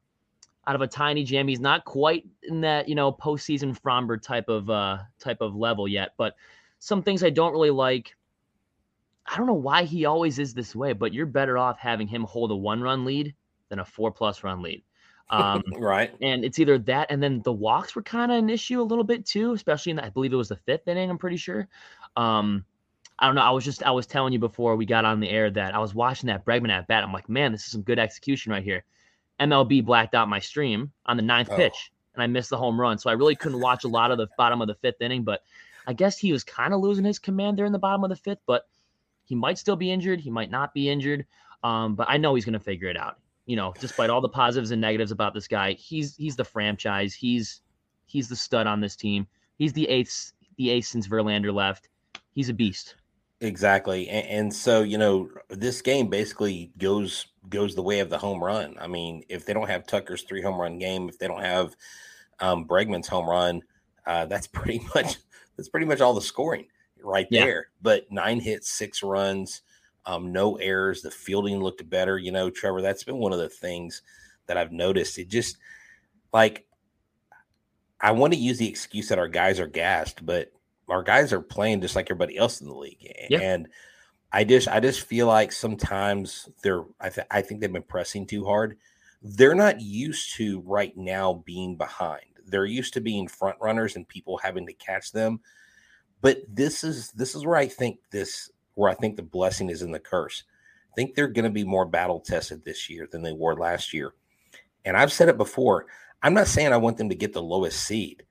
out 0.67 0.75
of 0.75 0.81
a 0.81 0.87
tiny 0.87 1.23
jam. 1.23 1.47
He's 1.47 1.59
not 1.59 1.85
quite 1.85 2.25
in 2.43 2.61
that, 2.61 2.87
you 2.87 2.95
know, 2.95 3.11
postseason 3.11 3.77
Framber 3.79 4.21
type 4.21 4.47
of 4.47 4.69
uh 4.69 4.99
type 5.19 5.41
of 5.41 5.55
level 5.55 5.87
yet, 5.87 6.13
but 6.17 6.35
some 6.79 7.03
things 7.03 7.23
I 7.23 7.29
don't 7.29 7.51
really 7.51 7.71
like. 7.71 8.15
I 9.25 9.37
don't 9.37 9.47
know 9.47 9.53
why 9.53 9.83
he 9.83 10.05
always 10.05 10.39
is 10.39 10.53
this 10.53 10.75
way, 10.75 10.93
but 10.93 11.13
you're 11.13 11.25
better 11.25 11.57
off 11.57 11.77
having 11.77 12.07
him 12.07 12.23
hold 12.23 12.51
a 12.51 12.55
one 12.55 12.81
run 12.81 13.05
lead 13.05 13.33
than 13.69 13.79
a 13.79 13.85
four 13.85 14.11
plus 14.11 14.43
run 14.43 14.61
lead. 14.61 14.83
Um, 15.31 15.63
right. 15.77 16.13
And 16.21 16.45
it's 16.45 16.59
either 16.59 16.77
that, 16.77 17.09
and 17.09 17.23
then 17.23 17.41
the 17.43 17.53
walks 17.53 17.95
were 17.95 18.03
kind 18.03 18.31
of 18.31 18.37
an 18.37 18.49
issue 18.49 18.81
a 18.81 18.83
little 18.83 19.03
bit 19.03 19.25
too, 19.25 19.53
especially 19.53 19.91
in 19.91 19.95
the, 19.95 20.05
I 20.05 20.09
believe 20.09 20.33
it 20.33 20.37
was 20.37 20.49
the 20.49 20.57
fifth 20.57 20.87
inning. 20.87 21.09
I'm 21.09 21.17
pretty 21.17 21.37
sure. 21.37 21.67
Um, 22.15 22.65
I 23.17 23.27
don't 23.27 23.35
know. 23.35 23.43
I 23.43 23.51
was 23.51 23.63
just 23.63 23.83
I 23.83 23.91
was 23.91 24.07
telling 24.07 24.33
you 24.33 24.39
before 24.39 24.75
we 24.75 24.85
got 24.85 25.05
on 25.05 25.19
the 25.19 25.29
air 25.29 25.51
that 25.51 25.75
I 25.75 25.79
was 25.79 25.93
watching 25.93 26.27
that 26.27 26.43
Bregman 26.43 26.71
at 26.71 26.87
bat. 26.87 27.03
I'm 27.03 27.13
like, 27.13 27.29
man, 27.29 27.51
this 27.51 27.65
is 27.65 27.71
some 27.71 27.83
good 27.83 27.99
execution 27.99 28.51
right 28.51 28.63
here. 28.63 28.83
MLB 29.39 29.85
blacked 29.85 30.15
out 30.15 30.27
my 30.27 30.39
stream 30.39 30.91
on 31.05 31.17
the 31.17 31.23
ninth 31.23 31.49
oh. 31.51 31.55
pitch, 31.55 31.91
and 32.15 32.23
I 32.23 32.27
missed 32.27 32.49
the 32.49 32.57
home 32.57 32.81
run, 32.81 32.97
so 32.97 33.09
I 33.09 33.13
really 33.13 33.35
couldn't 33.35 33.59
watch 33.59 33.83
a 33.83 33.87
lot 33.87 34.11
of 34.11 34.17
the 34.17 34.27
bottom 34.37 34.59
of 34.59 34.67
the 34.67 34.75
fifth 34.75 35.01
inning. 35.01 35.23
But 35.23 35.43
I 35.85 35.93
guess 35.93 36.17
he 36.17 36.31
was 36.31 36.43
kind 36.43 36.73
of 36.73 36.81
losing 36.81 37.05
his 37.05 37.19
command 37.19 37.59
there 37.59 37.65
in 37.65 37.71
the 37.71 37.79
bottom 37.79 38.03
of 38.03 38.09
the 38.09 38.15
fifth. 38.15 38.41
But 38.47 38.67
he 39.23 39.35
might 39.35 39.59
still 39.59 39.75
be 39.75 39.91
injured. 39.91 40.19
He 40.19 40.31
might 40.31 40.49
not 40.49 40.73
be 40.73 40.89
injured. 40.89 41.27
Um, 41.63 41.93
but 41.93 42.07
I 42.09 42.17
know 42.17 42.33
he's 42.33 42.45
going 42.45 42.53
to 42.53 42.59
figure 42.59 42.89
it 42.89 42.97
out 42.97 43.19
you 43.51 43.57
know, 43.57 43.73
despite 43.81 44.09
all 44.09 44.21
the 44.21 44.29
positives 44.29 44.71
and 44.71 44.79
negatives 44.79 45.11
about 45.11 45.33
this 45.33 45.45
guy, 45.45 45.73
he's 45.73 46.15
he's 46.15 46.37
the 46.37 46.45
franchise. 46.45 47.13
He's 47.13 47.59
he's 48.05 48.29
the 48.29 48.35
stud 48.37 48.65
on 48.65 48.79
this 48.79 48.95
team. 48.95 49.27
He's 49.57 49.73
the 49.73 49.89
eighth 49.89 50.31
the 50.55 50.69
ace 50.69 50.87
since 50.87 51.05
Verlander 51.05 51.53
left. 51.53 51.89
He's 52.33 52.47
a 52.47 52.53
beast. 52.53 52.95
Exactly. 53.41 54.07
And, 54.07 54.27
and, 54.27 54.53
so, 54.53 54.83
you 54.83 54.97
know, 54.97 55.27
this 55.49 55.81
game 55.81 56.07
basically 56.07 56.71
goes 56.77 57.25
goes 57.49 57.75
the 57.75 57.81
way 57.81 57.99
of 57.99 58.09
the 58.09 58.17
home 58.17 58.41
run. 58.41 58.77
I 58.79 58.87
mean, 58.87 59.25
if 59.27 59.45
they 59.45 59.51
don't 59.51 59.67
have 59.67 59.85
Tucker's 59.85 60.21
three 60.21 60.41
home 60.41 60.61
run 60.61 60.79
game, 60.79 61.09
if 61.09 61.19
they 61.19 61.27
don't 61.27 61.43
have 61.43 61.75
um, 62.39 62.65
Bregman's 62.65 63.09
home 63.09 63.29
run, 63.29 63.61
uh, 64.05 64.27
that's 64.27 64.47
pretty 64.55 64.79
much 64.95 65.17
that's 65.57 65.67
pretty 65.67 65.87
much 65.87 65.99
all 65.99 66.13
the 66.13 66.21
scoring 66.21 66.67
right 67.03 67.27
Yeah. 67.29 67.43
there. 67.43 67.67
But 67.81 68.09
nine 68.09 68.39
hits, 68.39 68.71
six 68.71 69.03
runs, 69.03 69.63
um, 70.05 70.31
no 70.31 70.55
errors. 70.57 71.01
The 71.01 71.11
fielding 71.11 71.59
looked 71.59 71.87
better. 71.89 72.17
You 72.17 72.31
know, 72.31 72.49
Trevor, 72.49 72.81
that's 72.81 73.03
been 73.03 73.17
one 73.17 73.33
of 73.33 73.39
the 73.39 73.49
things 73.49 74.01
that 74.47 74.57
I've 74.57 74.71
noticed. 74.71 75.17
It 75.17 75.29
just 75.29 75.57
like 76.33 76.65
I 77.99 78.11
want 78.11 78.33
to 78.33 78.39
use 78.39 78.57
the 78.57 78.67
excuse 78.67 79.09
that 79.09 79.19
our 79.19 79.27
guys 79.27 79.59
are 79.59 79.67
gassed, 79.67 80.25
but 80.25 80.51
our 80.89 81.03
guys 81.03 81.31
are 81.31 81.41
playing 81.41 81.81
just 81.81 81.95
like 81.95 82.07
everybody 82.07 82.37
else 82.37 82.61
in 82.61 82.67
the 82.67 82.75
league. 82.75 83.07
Yeah. 83.29 83.39
And 83.39 83.67
I 84.31 84.43
just 84.43 84.67
I 84.67 84.79
just 84.79 85.01
feel 85.01 85.27
like 85.27 85.51
sometimes 85.51 86.49
they're 86.63 86.83
I, 86.99 87.09
th- 87.09 87.27
I 87.29 87.41
think 87.41 87.61
they've 87.61 87.71
been 87.71 87.83
pressing 87.83 88.25
too 88.25 88.45
hard. 88.45 88.77
They're 89.21 89.55
not 89.55 89.81
used 89.81 90.35
to 90.35 90.61
right 90.61 90.95
now 90.97 91.43
being 91.45 91.75
behind. 91.75 92.25
They're 92.45 92.65
used 92.65 92.93
to 92.95 93.01
being 93.01 93.27
front 93.27 93.57
runners 93.61 93.95
and 93.95 94.07
people 94.07 94.37
having 94.37 94.65
to 94.65 94.73
catch 94.73 95.11
them. 95.11 95.41
But 96.21 96.39
this 96.47 96.83
is 96.83 97.11
this 97.11 97.35
is 97.35 97.45
where 97.45 97.57
I 97.57 97.67
think 97.67 97.99
this 98.09 98.49
where 98.81 98.91
I 98.91 98.95
think 98.95 99.15
the 99.15 99.21
blessing 99.23 99.69
is 99.69 99.81
in 99.83 99.91
the 99.91 99.99
curse. 99.99 100.43
I 100.91 100.95
think 100.95 101.13
they're 101.15 101.27
going 101.27 101.45
to 101.45 101.51
be 101.51 101.63
more 101.63 101.85
battle 101.85 102.19
tested 102.19 102.65
this 102.65 102.89
year 102.89 103.07
than 103.09 103.21
they 103.21 103.31
were 103.31 103.55
last 103.55 103.93
year. 103.93 104.13
And 104.83 104.97
I've 104.97 105.13
said 105.13 105.29
it 105.29 105.37
before. 105.37 105.85
I'm 106.23 106.33
not 106.33 106.47
saying 106.47 106.73
I 106.73 106.77
want 106.77 106.97
them 106.97 107.09
to 107.09 107.15
get 107.15 107.31
the 107.33 107.41
lowest 107.41 107.83
seed, 107.83 108.23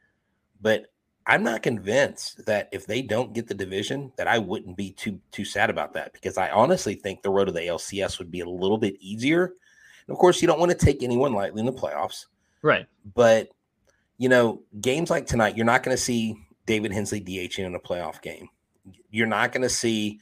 but 0.60 0.86
I'm 1.26 1.44
not 1.44 1.62
convinced 1.62 2.44
that 2.46 2.68
if 2.72 2.86
they 2.86 3.02
don't 3.02 3.32
get 3.32 3.46
the 3.46 3.54
division, 3.54 4.12
that 4.16 4.26
I 4.26 4.38
wouldn't 4.38 4.76
be 4.76 4.90
too 4.90 5.20
too 5.30 5.44
sad 5.44 5.70
about 5.70 5.92
that 5.94 6.12
because 6.12 6.36
I 6.36 6.50
honestly 6.50 6.94
think 6.96 7.22
the 7.22 7.30
road 7.30 7.44
to 7.44 7.52
the 7.52 7.60
ALCS 7.60 8.18
would 8.18 8.30
be 8.30 8.40
a 8.40 8.48
little 8.48 8.78
bit 8.78 8.96
easier. 9.00 9.44
And 10.06 10.14
of 10.14 10.18
course, 10.18 10.42
you 10.42 10.48
don't 10.48 10.58
want 10.58 10.72
to 10.72 10.76
take 10.86 11.02
anyone 11.02 11.32
lightly 11.32 11.60
in 11.60 11.66
the 11.66 11.72
playoffs, 11.72 12.26
Right. 12.62 12.86
but 13.14 13.50
you 14.18 14.28
know, 14.28 14.62
games 14.80 15.08
like 15.08 15.26
tonight, 15.26 15.56
you're 15.56 15.64
not 15.66 15.82
going 15.82 15.96
to 15.96 16.02
see 16.02 16.36
David 16.66 16.92
Hensley 16.92 17.20
DHing 17.20 17.64
in 17.64 17.74
a 17.74 17.80
playoff 17.80 18.20
game. 18.20 18.48
You're 19.10 19.26
not 19.26 19.52
going 19.52 19.62
to 19.62 19.68
see, 19.70 20.20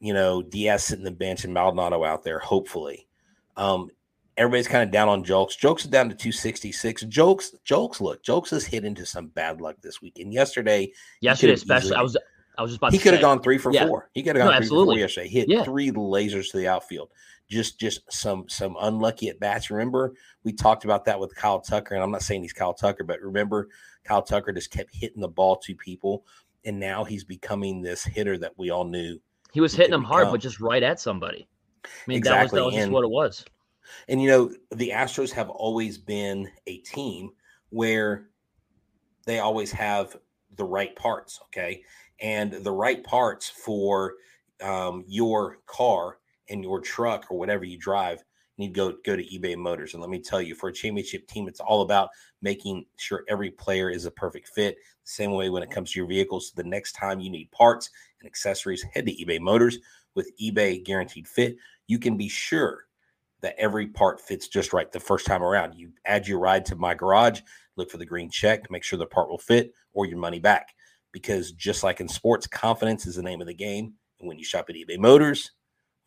you 0.00 0.12
know, 0.14 0.42
Diaz 0.42 0.84
sitting 0.84 1.04
the 1.04 1.10
bench 1.10 1.44
and 1.44 1.54
Maldonado 1.54 2.04
out 2.04 2.24
there. 2.24 2.38
Hopefully, 2.38 3.06
um, 3.56 3.90
everybody's 4.36 4.68
kind 4.68 4.82
of 4.82 4.90
down 4.90 5.08
on 5.08 5.24
Julks. 5.24 5.58
Julks 5.58 5.80
is 5.80 5.86
down 5.86 6.08
to 6.08 6.14
266. 6.14 7.04
Julks, 7.04 7.54
Julks, 7.64 8.00
look, 8.00 8.22
Julks 8.24 8.50
has 8.50 8.64
hit 8.64 8.84
into 8.84 9.04
some 9.04 9.28
bad 9.28 9.60
luck 9.60 9.76
this 9.82 10.00
weekend. 10.00 10.32
Yesterday, 10.32 10.92
Yesterday, 11.20 11.52
especially, 11.52 11.88
easily- 11.88 11.98
I 11.98 12.02
was 12.02 12.16
I 12.58 12.62
was 12.62 12.72
just 12.72 12.78
about 12.80 12.92
he 12.92 12.98
could 12.98 13.12
have 13.14 13.22
gone 13.22 13.40
three 13.42 13.56
for 13.58 13.72
Yeah. 13.72 13.86
four. 13.86 14.10
He 14.12 14.22
could 14.22 14.36
have 14.36 14.44
No, 14.44 14.50
gone 14.50 14.58
three 14.60 14.66
for 14.68 14.74
absolutely. 14.74 14.94
four 14.96 15.00
yesterday. 15.00 15.28
Hit 15.28 15.48
Yeah. 15.48 15.64
three 15.64 15.90
lasers 15.92 16.50
to 16.50 16.58
the 16.58 16.68
outfield. 16.68 17.10
Just 17.48 17.78
just 17.80 18.00
some 18.12 18.48
some 18.48 18.76
unlucky 18.80 19.28
at 19.28 19.40
bats. 19.40 19.70
Remember, 19.70 20.12
we 20.44 20.52
talked 20.52 20.84
about 20.84 21.04
that 21.06 21.18
with 21.18 21.34
Kyle 21.34 21.60
Tucker, 21.60 21.94
and 21.94 22.02
I'm 22.04 22.10
not 22.10 22.22
saying 22.22 22.42
he's 22.42 22.52
Kyle 22.52 22.74
Tucker, 22.74 23.02
but 23.04 23.20
remember, 23.20 23.68
Kyle 24.04 24.22
Tucker 24.22 24.52
just 24.52 24.70
kept 24.70 24.94
hitting 24.94 25.20
the 25.22 25.28
ball 25.28 25.56
to 25.56 25.74
people, 25.74 26.26
and 26.64 26.78
now 26.78 27.02
he's 27.04 27.24
becoming 27.24 27.80
this 27.82 28.04
hitter 28.04 28.36
that 28.38 28.52
we 28.58 28.70
all 28.70 28.84
knew. 28.84 29.18
He 29.52 29.60
was 29.60 29.74
hitting 29.74 29.90
them 29.90 30.04
hard, 30.04 30.30
but 30.30 30.40
just 30.40 30.60
right 30.60 30.82
at 30.82 31.00
somebody. 31.00 31.48
I 31.84 31.88
mean, 32.06 32.18
Exactly, 32.18 32.58
that 32.58 32.64
was, 32.64 32.74
that 32.74 32.76
was 32.78 32.84
just 32.84 32.92
what 32.92 33.04
it 33.04 33.10
was. 33.10 33.44
And 34.08 34.22
you 34.22 34.28
know, 34.28 34.52
the 34.72 34.90
Astros 34.90 35.30
have 35.32 35.50
always 35.50 35.98
been 35.98 36.50
a 36.66 36.78
team 36.78 37.30
where 37.70 38.28
they 39.26 39.40
always 39.40 39.70
have 39.72 40.16
the 40.56 40.64
right 40.64 40.94
parts, 40.96 41.40
okay? 41.46 41.82
And 42.20 42.52
the 42.52 42.72
right 42.72 43.02
parts 43.02 43.48
for 43.48 44.14
um, 44.62 45.04
your 45.06 45.58
car 45.66 46.18
and 46.48 46.62
your 46.62 46.80
truck 46.80 47.26
or 47.30 47.38
whatever 47.38 47.64
you 47.64 47.78
drive, 47.78 48.22
need 48.60 48.74
to 48.74 48.92
go 48.92 48.94
go 49.04 49.16
to 49.16 49.24
eBay 49.24 49.56
Motors. 49.56 49.94
And 49.94 50.00
let 50.00 50.10
me 50.10 50.20
tell 50.20 50.40
you, 50.40 50.54
for 50.54 50.68
a 50.68 50.72
championship 50.72 51.26
team, 51.26 51.48
it's 51.48 51.60
all 51.60 51.82
about 51.82 52.10
making 52.42 52.86
sure 52.96 53.24
every 53.28 53.50
player 53.50 53.90
is 53.90 54.06
a 54.06 54.10
perfect 54.10 54.48
fit. 54.48 54.76
Same 55.04 55.32
way 55.32 55.48
when 55.48 55.62
it 55.62 55.70
comes 55.70 55.92
to 55.92 55.98
your 55.98 56.06
vehicles. 56.06 56.48
So 56.48 56.62
the 56.62 56.68
next 56.68 56.92
time 56.92 57.20
you 57.20 57.30
need 57.30 57.50
parts 57.50 57.90
and 58.20 58.26
accessories, 58.26 58.84
head 58.94 59.06
to 59.06 59.12
eBay 59.12 59.40
Motors 59.40 59.78
with 60.14 60.30
eBay 60.40 60.84
Guaranteed 60.84 61.26
Fit. 61.26 61.56
You 61.88 61.98
can 61.98 62.16
be 62.16 62.28
sure 62.28 62.86
that 63.40 63.56
every 63.58 63.86
part 63.86 64.20
fits 64.20 64.48
just 64.48 64.72
right 64.72 64.90
the 64.92 65.00
first 65.00 65.26
time 65.26 65.42
around. 65.42 65.74
You 65.74 65.90
add 66.04 66.28
your 66.28 66.38
ride 66.38 66.64
to 66.66 66.76
my 66.76 66.94
garage, 66.94 67.40
look 67.76 67.90
for 67.90 67.96
the 67.96 68.06
green 68.06 68.30
check 68.30 68.70
make 68.70 68.84
sure 68.84 68.98
the 68.98 69.06
part 69.06 69.30
will 69.30 69.38
fit 69.38 69.72
or 69.92 70.06
your 70.06 70.18
money 70.18 70.38
back. 70.38 70.68
Because 71.12 71.52
just 71.52 71.82
like 71.82 72.00
in 72.00 72.08
sports, 72.08 72.46
confidence 72.46 73.06
is 73.06 73.16
the 73.16 73.22
name 73.22 73.40
of 73.40 73.46
the 73.46 73.54
game. 73.54 73.94
And 74.20 74.28
when 74.28 74.38
you 74.38 74.44
shop 74.44 74.66
at 74.68 74.76
eBay 74.76 74.98
Motors, 74.98 75.50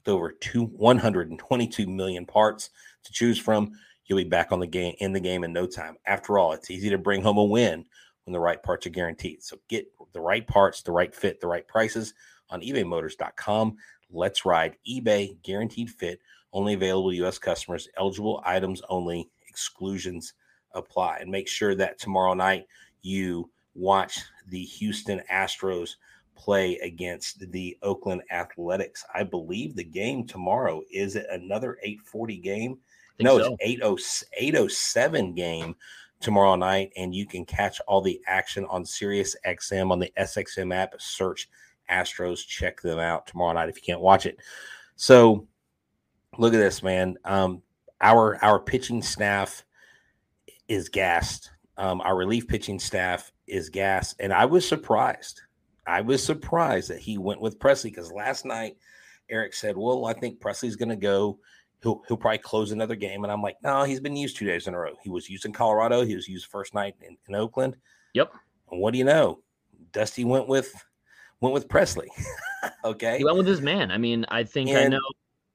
with 0.05 0.13
over 0.13 0.31
two, 0.31 0.65
122 0.65 1.87
million 1.87 2.25
parts 2.25 2.69
to 3.03 3.11
choose 3.11 3.37
from, 3.37 3.71
you'll 4.05 4.17
be 4.17 4.23
back 4.23 4.51
on 4.51 4.59
the 4.59 4.67
game 4.67 4.95
in 4.99 5.13
the 5.13 5.19
game 5.19 5.43
in 5.43 5.53
no 5.53 5.65
time. 5.65 5.97
After 6.05 6.37
all, 6.37 6.53
it's 6.53 6.71
easy 6.71 6.89
to 6.89 6.97
bring 6.97 7.21
home 7.21 7.37
a 7.37 7.43
win 7.43 7.85
when 8.25 8.33
the 8.33 8.39
right 8.39 8.61
parts 8.61 8.85
are 8.85 8.91
guaranteed. 8.91 9.43
So 9.43 9.57
get 9.69 9.85
the 10.13 10.21
right 10.21 10.45
parts, 10.45 10.81
the 10.81 10.91
right 10.91 11.13
fit, 11.13 11.39
the 11.39 11.47
right 11.47 11.67
prices 11.67 12.13
on 12.49 12.61
ebaymotors.com. 12.61 13.77
Let's 14.11 14.45
ride 14.45 14.77
eBay 14.87 15.41
guaranteed 15.43 15.89
fit 15.89 16.19
only 16.53 16.75
available 16.75 17.09
to 17.09 17.17
U.S. 17.17 17.39
customers, 17.39 17.89
eligible 17.97 18.41
items 18.45 18.81
only, 18.87 19.29
exclusions 19.47 20.33
apply. 20.73 21.17
And 21.19 21.31
make 21.31 21.47
sure 21.47 21.75
that 21.75 21.99
tomorrow 21.99 22.33
night 22.33 22.67
you 23.01 23.49
watch 23.73 24.19
the 24.47 24.63
Houston 24.63 25.21
Astros 25.31 25.95
play 26.35 26.77
against 26.79 27.51
the 27.51 27.77
Oakland 27.81 28.21
Athletics. 28.31 29.05
I 29.13 29.23
believe 29.23 29.75
the 29.75 29.83
game 29.83 30.25
tomorrow 30.25 30.81
is 30.91 31.15
it 31.15 31.25
another 31.29 31.77
840 31.83 32.37
game? 32.37 32.77
no, 33.19 33.37
so. 33.37 33.55
it's 33.59 34.23
80, 34.37 34.47
807 34.47 35.33
game 35.33 35.75
tomorrow 36.19 36.55
night. 36.55 36.91
And 36.97 37.13
you 37.13 37.25
can 37.25 37.45
catch 37.45 37.79
all 37.87 38.01
the 38.01 38.19
action 38.27 38.65
on 38.65 38.85
Sirius 38.85 39.35
XM 39.45 39.91
on 39.91 39.99
the 39.99 40.11
SXM 40.17 40.73
app. 40.73 40.95
Search 40.99 41.49
Astros, 41.89 42.45
check 42.45 42.81
them 42.81 42.99
out 42.99 43.27
tomorrow 43.27 43.53
night 43.53 43.69
if 43.69 43.75
you 43.75 43.83
can't 43.83 44.01
watch 44.01 44.25
it. 44.25 44.37
So 44.95 45.47
look 46.37 46.53
at 46.53 46.57
this, 46.57 46.81
man. 46.81 47.17
Um, 47.25 47.61
our 48.01 48.43
our 48.43 48.59
pitching 48.59 49.01
staff 49.01 49.63
is 50.67 50.89
gassed. 50.89 51.51
Um, 51.77 52.01
our 52.01 52.15
relief 52.15 52.47
pitching 52.47 52.79
staff 52.79 53.31
is 53.47 53.69
gassed, 53.69 54.15
and 54.19 54.31
I 54.31 54.45
was 54.45 54.67
surprised. 54.67 55.41
I 55.85 56.01
was 56.01 56.23
surprised 56.23 56.89
that 56.89 56.99
he 56.99 57.17
went 57.17 57.41
with 57.41 57.59
Pressly 57.59 57.85
because 57.85 58.11
last 58.11 58.45
night 58.45 58.77
Eric 59.29 59.53
said, 59.53 59.77
"Well, 59.77 60.05
I 60.05 60.13
think 60.13 60.39
Pressly's 60.39 60.75
going 60.75 60.89
to 60.89 60.95
go. 60.95 61.39
He'll 61.81 62.01
he'll 62.07 62.17
probably 62.17 62.37
close 62.39 62.71
another 62.71 62.95
game." 62.95 63.23
And 63.23 63.31
I'm 63.31 63.41
like, 63.41 63.57
"No, 63.63 63.83
he's 63.83 63.99
been 63.99 64.15
used 64.15 64.37
two 64.37 64.45
days 64.45 64.67
in 64.67 64.73
a 64.73 64.79
row. 64.79 64.95
He 65.03 65.09
was 65.09 65.29
used 65.29 65.45
in 65.45 65.53
Colorado. 65.53 66.05
He 66.05 66.15
was 66.15 66.27
used 66.27 66.45
first 66.45 66.73
night 66.73 66.95
in, 67.01 67.17
in 67.27 67.35
Oakland. 67.35 67.75
Yep. 68.13 68.33
And 68.71 68.81
what 68.81 68.91
do 68.91 68.97
you 68.97 69.05
know? 69.05 69.41
Dusty 69.91 70.25
went 70.25 70.47
with 70.47 70.73
went 71.39 71.53
with 71.53 71.67
Pressly. 71.67 72.07
okay, 72.85 73.17
He 73.17 73.25
went 73.25 73.37
with 73.37 73.47
his 73.47 73.61
man. 73.61 73.91
I 73.91 73.97
mean, 73.97 74.25
I 74.29 74.43
think 74.43 74.69
I 74.69 74.87
know 74.87 74.99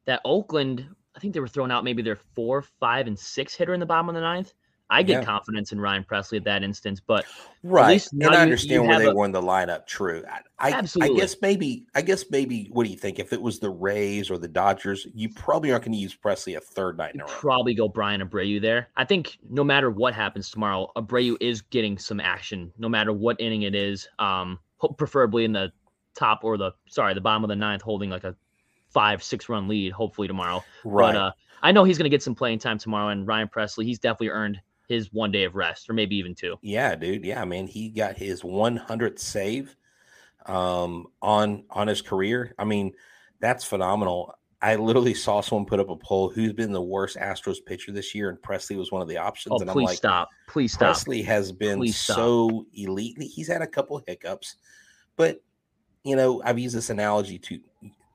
that 0.04 0.20
Oakland. 0.24 0.86
I 1.16 1.20
think 1.20 1.34
they 1.34 1.40
were 1.40 1.48
throwing 1.48 1.72
out 1.72 1.82
maybe 1.82 2.02
their 2.02 2.16
four, 2.16 2.62
five, 2.62 3.08
and 3.08 3.18
six 3.18 3.54
hitter 3.54 3.74
in 3.74 3.80
the 3.80 3.86
bottom 3.86 4.08
of 4.08 4.14
the 4.14 4.20
ninth. 4.20 4.52
I 4.90 5.02
get 5.02 5.20
Yeah. 5.20 5.24
confidence 5.24 5.72
in 5.72 5.80
Ryan 5.80 6.04
Pressly 6.04 6.38
at 6.38 6.44
that 6.44 6.62
instance, 6.62 7.00
but 7.00 7.26
right 7.64 7.88
least 7.88 8.12
and 8.12 8.24
i 8.26 8.34
you- 8.34 8.38
understand 8.38 8.82
you 8.82 8.88
where 8.88 8.98
they 9.00 9.04
a- 9.06 9.14
were 9.14 9.24
in 9.24 9.32
the 9.32 9.42
lineup 9.42 9.84
true 9.84 10.22
i 10.30 10.70
I, 10.70 10.78
I 11.00 11.08
guess 11.08 11.36
maybe 11.42 11.86
i 11.96 12.00
guess 12.00 12.24
maybe 12.30 12.68
what 12.70 12.84
do 12.84 12.90
you 12.90 12.96
think 12.96 13.18
if 13.18 13.32
it 13.32 13.42
was 13.42 13.58
the 13.58 13.68
rays 13.68 14.30
or 14.30 14.38
the 14.38 14.46
dodgers 14.46 15.08
you 15.12 15.28
probably 15.30 15.72
aren't 15.72 15.84
going 15.84 15.92
to 15.92 15.98
use 15.98 16.16
pressly 16.16 16.56
a 16.56 16.60
third 16.60 16.96
night 16.96 17.14
in 17.16 17.20
a 17.20 17.24
row 17.24 17.30
probably 17.30 17.74
go 17.74 17.88
Bryan 17.88 18.20
Abreu 18.20 18.60
there. 18.62 18.88
I 18.96 19.04
think 19.04 19.38
no 19.50 19.64
matter 19.64 19.90
what 19.90 20.14
happens 20.14 20.50
tomorrow, 20.50 20.90
Abreu 20.96 21.36
is 21.40 21.62
getting 21.62 21.98
some 21.98 22.20
action, 22.20 22.72
no 22.78 22.88
matter 22.88 23.12
what 23.12 23.40
inning 23.40 23.62
it 23.62 23.74
is. 23.74 24.08
Um, 24.20 24.60
preferably 24.96 25.44
in 25.44 25.52
the 25.52 25.72
top 26.14 26.44
or 26.44 26.56
the 26.56 26.70
sorry, 26.88 27.12
the 27.14 27.20
bottom 27.20 27.42
of 27.42 27.48
the 27.48 27.56
ninth, 27.56 27.82
holding 27.82 28.08
like 28.10 28.22
a 28.24 28.36
five, 28.90 29.20
six 29.22 29.48
run 29.48 29.66
lead. 29.68 29.92
Hopefully 29.92 30.28
tomorrow. 30.28 30.62
right 30.84 31.12
But 31.12 31.16
uh, 31.16 31.32
I 31.62 31.72
know 31.72 31.82
he's 31.84 31.98
going 31.98 32.04
to 32.04 32.14
get 32.14 32.22
some 32.22 32.34
playing 32.36 32.60
time 32.60 32.78
tomorrow. 32.78 33.08
And 33.08 33.26
Ryan 33.26 33.48
Pressly, 33.48 33.84
he's 33.84 33.98
definitely 33.98 34.28
earned 34.28 34.60
his 34.88 35.12
one 35.12 35.30
day 35.30 35.44
of 35.44 35.54
rest, 35.54 35.88
or 35.88 35.92
maybe 35.92 36.16
even 36.16 36.34
two. 36.34 36.56
yeah 36.62 36.94
dude 36.94 37.24
yeah 37.24 37.44
man 37.44 37.66
he 37.66 37.90
got 37.90 38.16
his 38.16 38.42
100th 38.42 39.18
save 39.18 39.76
um 40.46 41.06
on 41.20 41.64
on 41.70 41.86
his 41.88 42.00
career 42.00 42.54
i 42.58 42.64
mean 42.64 42.92
that's 43.40 43.64
phenomenal 43.64 44.34
i 44.62 44.76
literally 44.76 45.12
saw 45.12 45.40
someone 45.42 45.66
put 45.66 45.78
up 45.78 45.90
a 45.90 45.96
poll 45.96 46.30
who's 46.30 46.54
been 46.54 46.72
the 46.72 46.80
worst 46.80 47.16
astros 47.18 47.58
pitcher 47.64 47.92
this 47.92 48.14
year 48.14 48.30
and 48.30 48.38
pressly 48.40 48.76
was 48.76 48.90
one 48.90 49.02
of 49.02 49.08
the 49.08 49.18
options 49.18 49.52
Oh, 49.52 49.60
and 49.60 49.68
i'm 49.70 49.74
please 49.74 49.86
like 49.86 49.96
stop! 49.98 50.28
Please 50.48 50.72
stop! 50.72 50.96
Pressly 50.96 51.24
has 51.24 51.52
been 51.52 51.78
Please 51.78 51.96
so 51.98 52.64
elite. 52.72 53.20
He's 53.20 53.48
had 53.48 53.60
a 53.60 53.66
couple 53.66 54.02
hiccups, 54.06 54.56
but 55.16 55.42
you 56.04 56.16
know, 56.16 56.40
I've 56.44 56.58
used 56.58 56.74
this 56.74 56.90
analogy 56.90 57.38
to 57.40 57.60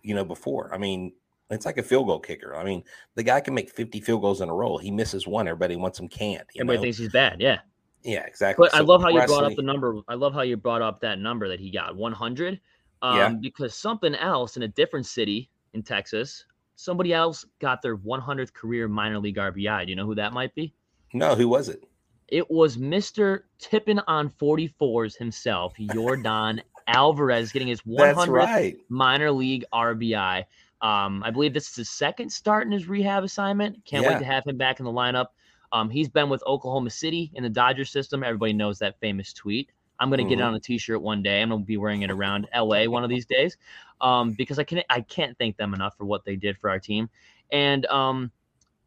you 0.01 0.15
know 0.15 0.25
before. 0.25 0.73
I 0.73 0.77
mean, 0.79 1.13
it's 1.49 1.65
like 1.65 1.77
a 1.77 1.83
field 1.83 2.07
goal 2.07 2.19
kicker. 2.19 2.55
I 2.55 2.63
mean, 2.63 2.83
the 3.15 3.23
guy 3.23 3.39
can 3.41 3.53
make 3.53 3.69
50 3.69 4.01
field 4.01 4.21
goals 4.21 4.41
in 4.41 4.49
a 4.49 4.53
row. 4.53 4.77
He 4.77 4.91
misses 4.91 5.27
one, 5.27 5.47
everybody 5.47 5.75
wants 5.75 5.99
him 5.99 6.07
can't. 6.07 6.47
You 6.53 6.61
Everybody 6.61 6.77
know? 6.77 6.81
thinks 6.83 6.97
he's 6.97 7.11
bad. 7.11 7.39
Yeah. 7.39 7.59
yeah, 8.03 8.25
exactly. 8.25 8.67
But 8.69 8.75
I 8.75 8.81
love 8.81 9.01
how 9.01 9.09
you 9.09 9.25
brought 9.25 9.43
up 9.43 9.55
the 9.55 9.61
number. 9.61 9.99
I 10.07 10.15
love 10.15 10.33
how 10.33 10.41
you 10.41 10.57
brought 10.57 10.81
up 10.81 11.01
that 11.01 11.19
number 11.19 11.47
that 11.49 11.59
he 11.59 11.69
got, 11.71 11.95
100. 11.95 12.59
Um, 13.01 13.17
Yeah. 13.17 13.29
Because 13.29 13.75
something 13.75 14.15
else 14.15 14.57
in 14.57 14.63
a 14.63 14.67
different 14.67 15.05
city 15.05 15.49
in 15.73 15.83
Texas, 15.83 16.45
somebody 16.75 17.13
else 17.13 17.45
got 17.59 17.81
their 17.81 17.97
100th 17.97 18.53
career 18.53 18.87
minor 18.87 19.19
league 19.19 19.37
RBI. 19.37 19.85
Do 19.85 19.89
you 19.89 19.95
know 19.95 20.05
who 20.05 20.15
that 20.15 20.33
might 20.33 20.55
be? 20.55 20.73
No, 21.13 21.35
who 21.35 21.47
was 21.47 21.69
it? 21.69 21.83
It 22.29 22.49
was 22.49 22.77
Mr. 22.77 23.41
Tipping 23.59 23.99
on 24.07 24.29
44s 24.29 25.15
himself, 25.15 25.75
Yordan 25.77 26.61
Alvarez 26.87 27.51
getting 27.51 27.67
his 27.67 27.81
100th 27.81 28.27
right. 28.27 28.77
minor 28.89 29.31
league 29.31 29.65
RBI. 29.73 30.45
Um, 30.83 31.23
I 31.23 31.31
believe 31.31 31.53
this 31.53 31.69
is 31.69 31.75
his 31.75 31.89
second 31.89 32.29
start 32.29 32.65
in 32.67 32.71
his 32.71 32.89
rehab 32.89 33.23
assignment. 33.23 33.83
Can't 33.85 34.03
yeah. 34.03 34.11
wait 34.11 34.19
to 34.19 34.25
have 34.25 34.45
him 34.45 34.57
back 34.57 34.79
in 34.79 34.85
the 34.85 34.91
lineup. 34.91 35.27
Um, 35.71 35.89
he's 35.89 36.09
been 36.09 36.29
with 36.29 36.43
Oklahoma 36.45 36.89
City 36.89 37.31
in 37.33 37.41
the 37.41 37.49
Dodger 37.49 37.85
system. 37.85 38.21
Everybody 38.23 38.51
knows 38.53 38.79
that 38.79 38.99
famous 38.99 39.31
tweet. 39.31 39.71
I'm 39.99 40.09
gonna 40.09 40.23
mm-hmm. 40.23 40.29
get 40.29 40.39
it 40.39 40.41
mm-hmm. 40.41 40.49
on 40.49 40.55
a 40.55 40.59
T-shirt 40.59 41.01
one 41.01 41.23
day. 41.23 41.41
I'm 41.41 41.49
gonna 41.49 41.63
be 41.63 41.77
wearing 41.77 42.01
it 42.01 42.11
around 42.11 42.47
LA 42.53 42.85
one 42.85 43.03
of 43.03 43.09
these 43.09 43.25
days, 43.25 43.57
um, 44.01 44.33
because 44.33 44.59
I 44.59 44.65
can 44.65 44.83
I 44.89 45.01
can't 45.01 45.37
thank 45.37 45.55
them 45.55 45.73
enough 45.73 45.95
for 45.97 46.05
what 46.05 46.25
they 46.25 46.35
did 46.35 46.57
for 46.57 46.69
our 46.69 46.79
team. 46.79 47.09
And 47.51 47.85
um, 47.85 48.31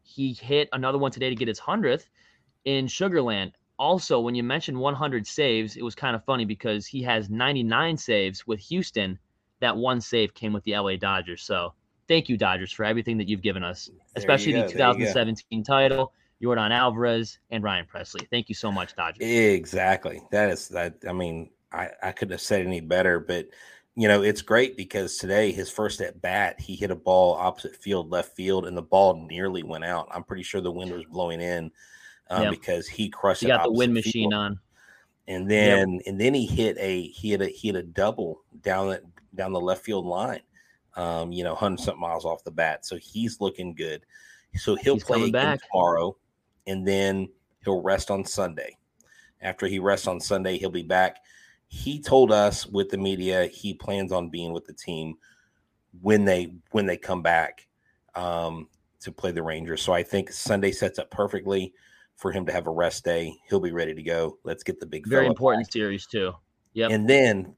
he 0.02 0.34
hit 0.34 0.68
another 0.72 0.98
one 0.98 1.10
today 1.10 1.30
to 1.30 1.34
get 1.34 1.48
his 1.48 1.58
hundredth 1.58 2.08
in 2.66 2.86
Sugarland. 2.86 3.52
Also, 3.78 4.20
when 4.20 4.34
you 4.34 4.42
mentioned 4.42 4.78
100 4.78 5.26
saves, 5.26 5.76
it 5.76 5.82
was 5.82 5.94
kind 5.94 6.16
of 6.16 6.24
funny 6.24 6.44
because 6.44 6.86
he 6.86 7.02
has 7.02 7.28
99 7.28 7.96
saves 7.96 8.46
with 8.46 8.58
Houston. 8.60 9.18
That 9.60 9.76
one 9.76 10.00
save 10.00 10.34
came 10.34 10.52
with 10.52 10.64
the 10.64 10.78
LA 10.78 10.96
Dodgers. 10.96 11.42
So 11.42 11.74
thank 12.08 12.28
you, 12.28 12.36
Dodgers, 12.36 12.72
for 12.72 12.84
everything 12.84 13.18
that 13.18 13.28
you've 13.28 13.42
given 13.42 13.64
us, 13.64 13.90
especially 14.16 14.52
the 14.52 14.68
2017 14.68 15.64
title 15.64 16.12
Yordan 16.42 16.70
Alvarez, 16.70 17.38
and 17.50 17.62
Ryan 17.62 17.86
Pressly. 17.86 18.28
Thank 18.28 18.48
you 18.48 18.54
so 18.54 18.70
much, 18.70 18.94
Dodgers. 18.94 19.26
Exactly. 19.26 20.22
That 20.30 20.50
is 20.50 20.68
that. 20.68 20.96
I 21.08 21.12
mean, 21.12 21.50
I, 21.72 21.90
I 22.02 22.12
couldn't 22.12 22.32
have 22.32 22.40
said 22.40 22.66
any 22.66 22.80
better, 22.80 23.20
but 23.20 23.48
you 23.94 24.08
know, 24.08 24.22
it's 24.22 24.42
great 24.42 24.76
because 24.76 25.16
today 25.16 25.52
his 25.52 25.70
first 25.70 26.00
at 26.02 26.20
bat, 26.20 26.60
he 26.60 26.75
hit 26.75 26.90
a 26.90 26.96
ball 26.96 27.34
opposite 27.34 27.76
field, 27.76 28.10
left 28.10 28.36
field, 28.36 28.66
and 28.66 28.76
the 28.76 28.82
ball 28.82 29.26
nearly 29.26 29.62
went 29.62 29.84
out. 29.84 30.08
I'm 30.10 30.25
pretty 30.25 30.42
sure 30.42 30.60
the 30.60 30.70
wind 30.70 30.92
was 30.92 31.04
blowing 31.04 31.40
in 31.40 31.70
um, 32.28 32.42
yep. 32.44 32.50
because 32.50 32.86
he 32.86 33.08
crushed. 33.08 33.40
He 33.40 33.46
got 33.46 33.64
the 33.64 33.72
wind 33.72 33.94
machine 33.94 34.34
on, 34.34 34.58
and 35.26 35.50
then 35.50 35.92
yep. 35.92 36.02
and 36.06 36.20
then 36.20 36.34
he 36.34 36.44
hit 36.44 36.76
a 36.78 37.02
he 37.08 37.30
hit 37.30 37.40
a 37.40 37.46
he 37.46 37.68
hit 37.68 37.76
a 37.76 37.82
double 37.82 38.42
down 38.60 38.88
the 38.88 39.02
down 39.34 39.52
the 39.52 39.60
left 39.60 39.82
field 39.82 40.04
line. 40.04 40.40
Um, 40.96 41.30
you 41.30 41.44
know, 41.44 41.54
hundred 41.54 41.80
something 41.80 42.00
miles 42.00 42.24
off 42.24 42.42
the 42.42 42.50
bat, 42.50 42.86
so 42.86 42.96
he's 42.96 43.40
looking 43.40 43.74
good. 43.74 44.04
So 44.54 44.74
he'll 44.76 44.94
he's 44.94 45.04
play 45.04 45.30
back 45.30 45.60
tomorrow 45.70 46.16
and 46.66 46.86
then 46.86 47.28
he'll 47.64 47.82
rest 47.82 48.10
on 48.10 48.24
Sunday. 48.24 48.76
After 49.40 49.66
he 49.66 49.78
rests 49.78 50.06
on 50.06 50.20
Sunday, 50.20 50.58
he'll 50.58 50.70
be 50.70 50.82
back. 50.82 51.18
He 51.68 52.00
told 52.00 52.32
us 52.32 52.66
with 52.66 52.90
the 52.90 52.98
media 52.98 53.46
he 53.46 53.74
plans 53.74 54.12
on 54.12 54.28
being 54.28 54.52
with 54.52 54.64
the 54.64 54.72
team 54.72 55.14
when 56.00 56.24
they 56.24 56.54
when 56.70 56.86
they 56.86 56.96
come 56.96 57.22
back 57.22 57.66
um, 58.14 58.68
to 59.00 59.12
play 59.12 59.32
the 59.32 59.42
Rangers. 59.42 59.82
So 59.82 59.92
I 59.92 60.02
think 60.02 60.30
Sunday 60.30 60.72
sets 60.72 60.98
up 60.98 61.10
perfectly 61.10 61.74
for 62.16 62.32
him 62.32 62.46
to 62.46 62.52
have 62.52 62.66
a 62.66 62.70
rest 62.70 63.04
day. 63.04 63.34
He'll 63.48 63.60
be 63.60 63.72
ready 63.72 63.94
to 63.94 64.02
go. 64.02 64.38
Let's 64.44 64.62
get 64.62 64.80
the 64.80 64.86
big 64.86 65.06
very 65.06 65.26
important 65.26 65.66
back. 65.66 65.72
series 65.72 66.06
too. 66.06 66.32
Yeah, 66.72 66.88
and 66.88 67.08
then 67.08 67.54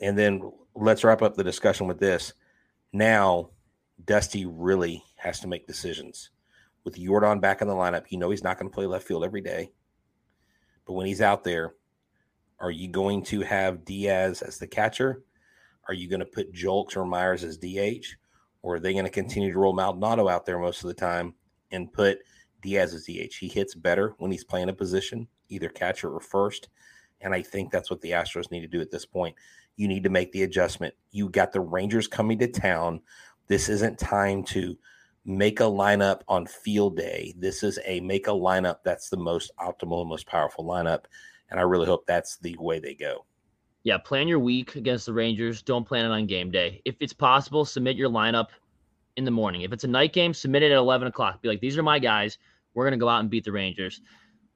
and 0.00 0.18
then 0.18 0.52
let's 0.74 1.04
wrap 1.04 1.22
up 1.22 1.36
the 1.36 1.44
discussion 1.44 1.86
with 1.86 1.98
this. 1.98 2.32
Now, 2.94 3.50
Dusty 4.02 4.46
really 4.46 5.04
has 5.16 5.40
to 5.40 5.48
make 5.48 5.66
decisions 5.66 6.30
with 6.84 6.96
Yordan 6.96 7.40
back 7.40 7.62
in 7.62 7.68
the 7.68 7.74
lineup, 7.74 8.04
you 8.10 8.18
know 8.18 8.30
he's 8.30 8.44
not 8.44 8.58
going 8.58 8.70
to 8.70 8.74
play 8.74 8.86
left 8.86 9.06
field 9.06 9.24
every 9.24 9.40
day. 9.40 9.72
But 10.86 10.92
when 10.92 11.06
he's 11.06 11.22
out 11.22 11.44
there, 11.44 11.74
are 12.60 12.70
you 12.70 12.88
going 12.88 13.24
to 13.24 13.40
have 13.40 13.84
Diaz 13.84 14.42
as 14.42 14.58
the 14.58 14.66
catcher? 14.66 15.22
Are 15.88 15.94
you 15.94 16.08
going 16.08 16.20
to 16.20 16.26
put 16.26 16.52
Julks 16.52 16.96
or 16.96 17.06
Myers 17.06 17.42
as 17.42 17.58
DH? 17.58 18.06
Or 18.62 18.76
are 18.76 18.80
they 18.80 18.92
going 18.92 19.04
to 19.04 19.10
continue 19.10 19.52
to 19.52 19.58
roll 19.58 19.74
Maldonado 19.74 20.28
out 20.28 20.46
there 20.46 20.58
most 20.58 20.82
of 20.82 20.88
the 20.88 20.94
time 20.94 21.34
and 21.70 21.92
put 21.92 22.18
Diaz 22.62 22.94
as 22.94 23.04
DH? 23.04 23.34
He 23.38 23.48
hits 23.48 23.74
better 23.74 24.14
when 24.18 24.30
he's 24.30 24.44
playing 24.44 24.68
a 24.68 24.74
position, 24.74 25.28
either 25.48 25.68
catcher 25.68 26.10
or 26.10 26.20
first. 26.20 26.68
And 27.24 27.34
I 27.34 27.42
think 27.42 27.72
that's 27.72 27.90
what 27.90 28.00
the 28.00 28.12
Astros 28.12 28.52
need 28.52 28.60
to 28.60 28.68
do 28.68 28.80
at 28.80 28.92
this 28.92 29.04
point. 29.04 29.34
You 29.76 29.88
need 29.88 30.04
to 30.04 30.10
make 30.10 30.30
the 30.30 30.44
adjustment. 30.44 30.94
You 31.10 31.28
got 31.28 31.52
the 31.52 31.60
Rangers 31.60 32.06
coming 32.06 32.38
to 32.38 32.46
town. 32.46 33.00
This 33.48 33.68
isn't 33.68 33.98
time 33.98 34.44
to– 34.44 34.78
make 35.24 35.60
a 35.60 35.64
lineup 35.64 36.20
on 36.28 36.46
field 36.46 36.96
day. 36.96 37.34
This 37.38 37.62
is 37.62 37.78
a 37.86 38.00
make 38.00 38.26
a 38.26 38.32
lineup 38.32 38.78
that's 38.84 39.08
the 39.08 39.16
most 39.16 39.50
optimal, 39.58 40.00
and 40.00 40.08
most 40.08 40.26
powerful 40.26 40.64
lineup. 40.64 41.04
And 41.50 41.58
I 41.58 41.62
really 41.62 41.86
hope 41.86 42.06
that's 42.06 42.36
the 42.38 42.56
way 42.58 42.78
they 42.78 42.94
go. 42.94 43.24
Yeah, 43.84 43.98
plan 43.98 44.28
your 44.28 44.38
week 44.38 44.76
against 44.76 45.06
the 45.06 45.12
Rangers. 45.12 45.62
Don't 45.62 45.86
plan 45.86 46.06
it 46.06 46.10
on 46.10 46.26
game 46.26 46.50
day. 46.50 46.80
If 46.84 46.96
it's 47.00 47.12
possible, 47.12 47.64
submit 47.64 47.96
your 47.96 48.08
lineup 48.08 48.48
in 49.16 49.24
the 49.24 49.30
morning. 49.30 49.62
If 49.62 49.72
it's 49.72 49.84
a 49.84 49.88
night 49.88 50.12
game, 50.12 50.32
submit 50.32 50.62
it 50.62 50.72
at 50.72 50.78
11 50.78 51.06
o'clock. 51.06 51.42
Be 51.42 51.48
like, 51.48 51.60
these 51.60 51.76
are 51.76 51.82
my 51.82 51.98
guys. 51.98 52.38
We're 52.72 52.84
going 52.84 52.98
to 52.98 53.02
go 53.02 53.08
out 53.08 53.20
and 53.20 53.30
beat 53.30 53.44
the 53.44 53.52
Rangers. 53.52 54.00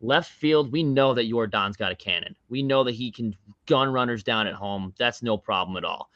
Left 0.00 0.30
field, 0.30 0.70
we 0.70 0.82
know 0.82 1.14
that 1.14 1.30
Yordan's 1.30 1.76
got 1.76 1.90
a 1.90 1.96
cannon. 1.96 2.36
We 2.48 2.62
know 2.62 2.84
that 2.84 2.94
he 2.94 3.10
can 3.10 3.34
gun 3.66 3.92
runners 3.92 4.22
down 4.22 4.46
at 4.46 4.54
home. 4.54 4.94
That's 4.98 5.22
no 5.22 5.36
problem 5.36 5.76
at 5.76 5.84
all. 5.84 6.10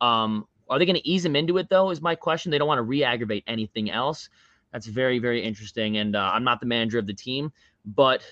Um, 0.00 0.46
are 0.68 0.78
they 0.78 0.86
going 0.86 0.96
to 0.96 1.08
ease 1.08 1.24
him 1.24 1.36
into 1.36 1.58
it, 1.58 1.68
though? 1.68 1.90
Is 1.90 2.00
my 2.00 2.14
question. 2.14 2.50
They 2.50 2.58
don't 2.58 2.68
want 2.68 2.78
to 2.78 2.82
re 2.82 3.04
aggravate 3.04 3.44
anything 3.46 3.90
else. 3.90 4.30
That's 4.72 4.86
very, 4.86 5.18
very 5.18 5.42
interesting. 5.42 5.98
And 5.98 6.16
uh, 6.16 6.30
I'm 6.32 6.44
not 6.44 6.60
the 6.60 6.66
manager 6.66 6.98
of 6.98 7.06
the 7.06 7.14
team, 7.14 7.52
but 7.84 8.22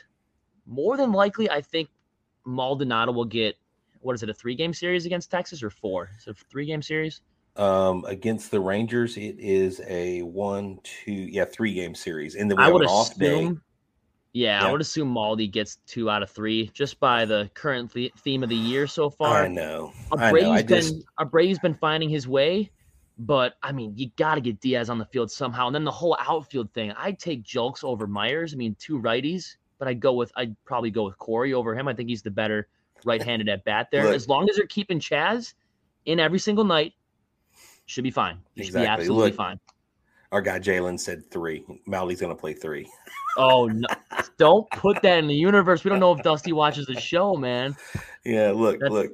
more 0.66 0.96
than 0.96 1.12
likely, 1.12 1.48
I 1.50 1.60
think 1.60 1.90
Maldonado 2.44 3.12
will 3.12 3.24
get 3.24 3.56
what 4.04 4.14
is 4.14 4.22
it, 4.22 4.28
a 4.28 4.34
three 4.34 4.54
game 4.54 4.74
series 4.74 5.06
against 5.06 5.30
Texas 5.30 5.62
or 5.62 5.70
four? 5.70 6.10
Is 6.18 6.26
it 6.26 6.36
three 6.50 6.66
game 6.66 6.82
series? 6.82 7.22
Um, 7.56 8.04
against 8.06 8.50
the 8.50 8.60
Rangers, 8.60 9.16
it 9.16 9.36
is 9.38 9.80
a 9.88 10.22
one, 10.22 10.78
two, 10.82 11.12
yeah, 11.12 11.44
three 11.44 11.72
game 11.72 11.94
series. 11.94 12.34
And 12.34 12.50
then 12.50 12.58
we 12.58 12.64
I 12.64 12.66
have 12.66 12.76
an 12.76 12.86
off 12.86 13.16
day. 13.16 13.52
Yeah, 14.34 14.60
yeah, 14.60 14.68
I 14.68 14.72
would 14.72 14.80
assume 14.80 15.14
Maldi 15.14 15.48
gets 15.48 15.76
two 15.86 16.10
out 16.10 16.24
of 16.24 16.28
three 16.28 16.68
just 16.74 16.98
by 16.98 17.24
the 17.24 17.48
current 17.54 17.92
theme 18.18 18.42
of 18.42 18.48
the 18.48 18.56
year 18.56 18.88
so 18.88 19.08
far. 19.08 19.44
I 19.44 19.48
know. 19.48 19.92
Abreu's 20.10 20.44
I 20.44 20.56
know. 20.56 20.56
been 20.56 20.66
just... 20.66 20.96
Abreu's 21.20 21.60
been 21.60 21.76
finding 21.76 22.08
his 22.08 22.26
way, 22.26 22.72
but 23.16 23.54
I 23.62 23.70
mean, 23.70 23.92
you 23.94 24.10
got 24.16 24.34
to 24.34 24.40
get 24.40 24.58
Diaz 24.60 24.90
on 24.90 24.98
the 24.98 25.04
field 25.06 25.30
somehow. 25.30 25.68
And 25.68 25.74
then 25.74 25.84
the 25.84 25.92
whole 25.92 26.16
outfield 26.18 26.72
thing, 26.72 26.90
I'd 26.98 27.20
take 27.20 27.44
Julks 27.44 27.84
over 27.84 28.08
Myers. 28.08 28.52
I 28.52 28.56
mean, 28.56 28.74
two 28.80 29.00
righties, 29.00 29.54
but 29.78 29.86
I'd 29.86 30.00
go 30.00 30.12
with 30.14 30.32
I'd 30.34 30.56
probably 30.64 30.90
go 30.90 31.04
with 31.04 31.16
Corey 31.18 31.54
over 31.54 31.72
him. 31.72 31.86
I 31.86 31.94
think 31.94 32.08
he's 32.08 32.22
the 32.22 32.32
better 32.32 32.66
right-handed 33.04 33.48
at 33.48 33.64
bat 33.64 33.88
there. 33.92 34.04
Look, 34.04 34.14
as 34.14 34.28
long 34.28 34.50
as 34.50 34.56
they're 34.56 34.66
keeping 34.66 34.98
Chas 34.98 35.54
in 36.06 36.18
every 36.18 36.40
single 36.40 36.64
night, 36.64 36.92
should 37.86 38.02
be 38.02 38.10
fine. 38.10 38.38
Exactly. 38.56 38.64
should 38.64 38.74
be 38.74 38.86
absolutely 38.88 39.30
Look, 39.30 39.36
fine. 39.36 39.60
Our 40.32 40.42
guy 40.42 40.58
Jalen 40.58 40.98
said 40.98 41.30
three. 41.30 41.64
Maldi's 41.86 42.20
gonna 42.20 42.34
play 42.34 42.54
three. 42.54 42.90
Oh 43.36 43.66
no! 43.66 43.86
Don't 44.38 44.68
put 44.70 45.00
that 45.02 45.18
in 45.18 45.26
the 45.26 45.34
universe. 45.34 45.84
We 45.84 45.90
don't 45.90 46.00
know 46.00 46.12
if 46.12 46.22
Dusty 46.22 46.52
watches 46.52 46.86
the 46.86 46.98
show, 47.00 47.36
man. 47.36 47.76
Yeah, 48.24 48.52
look, 48.52 48.80
that's, 48.80 48.92
look. 48.92 49.12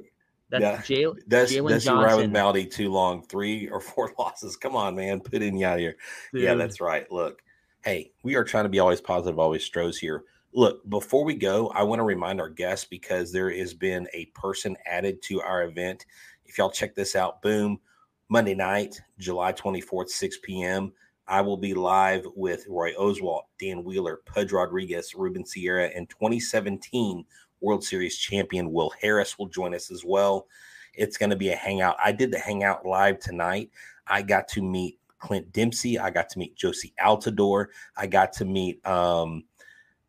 That's 0.49 0.61
yeah. 0.61 0.77
Jalen. 0.97 1.19
That's 1.27 1.53
Jalen 1.53 1.69
that's 1.69 1.85
Johnson. 1.85 2.03
right 2.03 2.17
with 2.17 2.31
Maldi 2.31 2.69
too 2.69 2.91
long. 2.91 3.23
Three 3.23 3.69
or 3.69 3.79
four 3.79 4.13
losses. 4.19 4.57
Come 4.57 4.75
on, 4.75 4.95
man. 4.95 5.21
Put 5.21 5.41
in 5.41 5.61
out 5.63 5.79
here. 5.79 5.95
Dude. 6.33 6.43
Yeah, 6.43 6.55
that's 6.55 6.81
right. 6.81 7.09
Look, 7.11 7.41
hey, 7.83 8.11
we 8.23 8.35
are 8.35 8.43
trying 8.43 8.65
to 8.65 8.69
be 8.69 8.79
always 8.79 9.01
positive, 9.01 9.39
always 9.39 9.63
Stros 9.63 9.97
here. 9.97 10.23
Look, 10.53 10.87
before 10.89 11.23
we 11.23 11.35
go, 11.35 11.69
I 11.69 11.83
want 11.83 11.99
to 11.99 12.03
remind 12.03 12.41
our 12.41 12.49
guests 12.49 12.85
because 12.85 13.31
there 13.31 13.49
has 13.49 13.73
been 13.73 14.07
a 14.13 14.25
person 14.27 14.75
added 14.85 15.21
to 15.23 15.41
our 15.41 15.63
event. 15.63 16.05
If 16.45 16.57
y'all 16.57 16.69
check 16.69 16.93
this 16.93 17.15
out, 17.15 17.41
boom, 17.41 17.79
Monday 18.27 18.53
night, 18.53 18.99
July 19.17 19.53
24th, 19.53 20.09
6 20.09 20.39
p.m. 20.43 20.91
I 21.31 21.39
will 21.39 21.55
be 21.55 21.73
live 21.73 22.27
with 22.35 22.65
Roy 22.67 22.91
Oswalt, 22.95 23.43
Dan 23.57 23.85
Wheeler, 23.85 24.19
Pudge 24.25 24.51
Rodriguez, 24.51 25.15
Ruben 25.15 25.45
Sierra, 25.45 25.89
and 25.95 26.09
2017 26.09 27.23
World 27.61 27.85
Series 27.85 28.17
champion 28.17 28.73
Will 28.73 28.91
Harris 29.01 29.39
will 29.39 29.47
join 29.47 29.73
us 29.73 29.91
as 29.91 30.03
well. 30.03 30.47
It's 30.93 31.15
going 31.15 31.29
to 31.29 31.37
be 31.37 31.47
a 31.47 31.55
hangout. 31.55 31.95
I 32.03 32.11
did 32.11 32.31
the 32.31 32.37
hangout 32.37 32.85
live 32.85 33.19
tonight. 33.19 33.71
I 34.07 34.23
got 34.23 34.49
to 34.49 34.61
meet 34.61 34.99
Clint 35.19 35.53
Dempsey. 35.53 35.97
I 35.97 36.09
got 36.09 36.27
to 36.31 36.39
meet 36.39 36.57
Jozy 36.57 36.91
Altidore. 37.01 37.67
I 37.95 38.07
got 38.07 38.33
to 38.33 38.43
meet 38.43 38.85
um, 38.85 39.45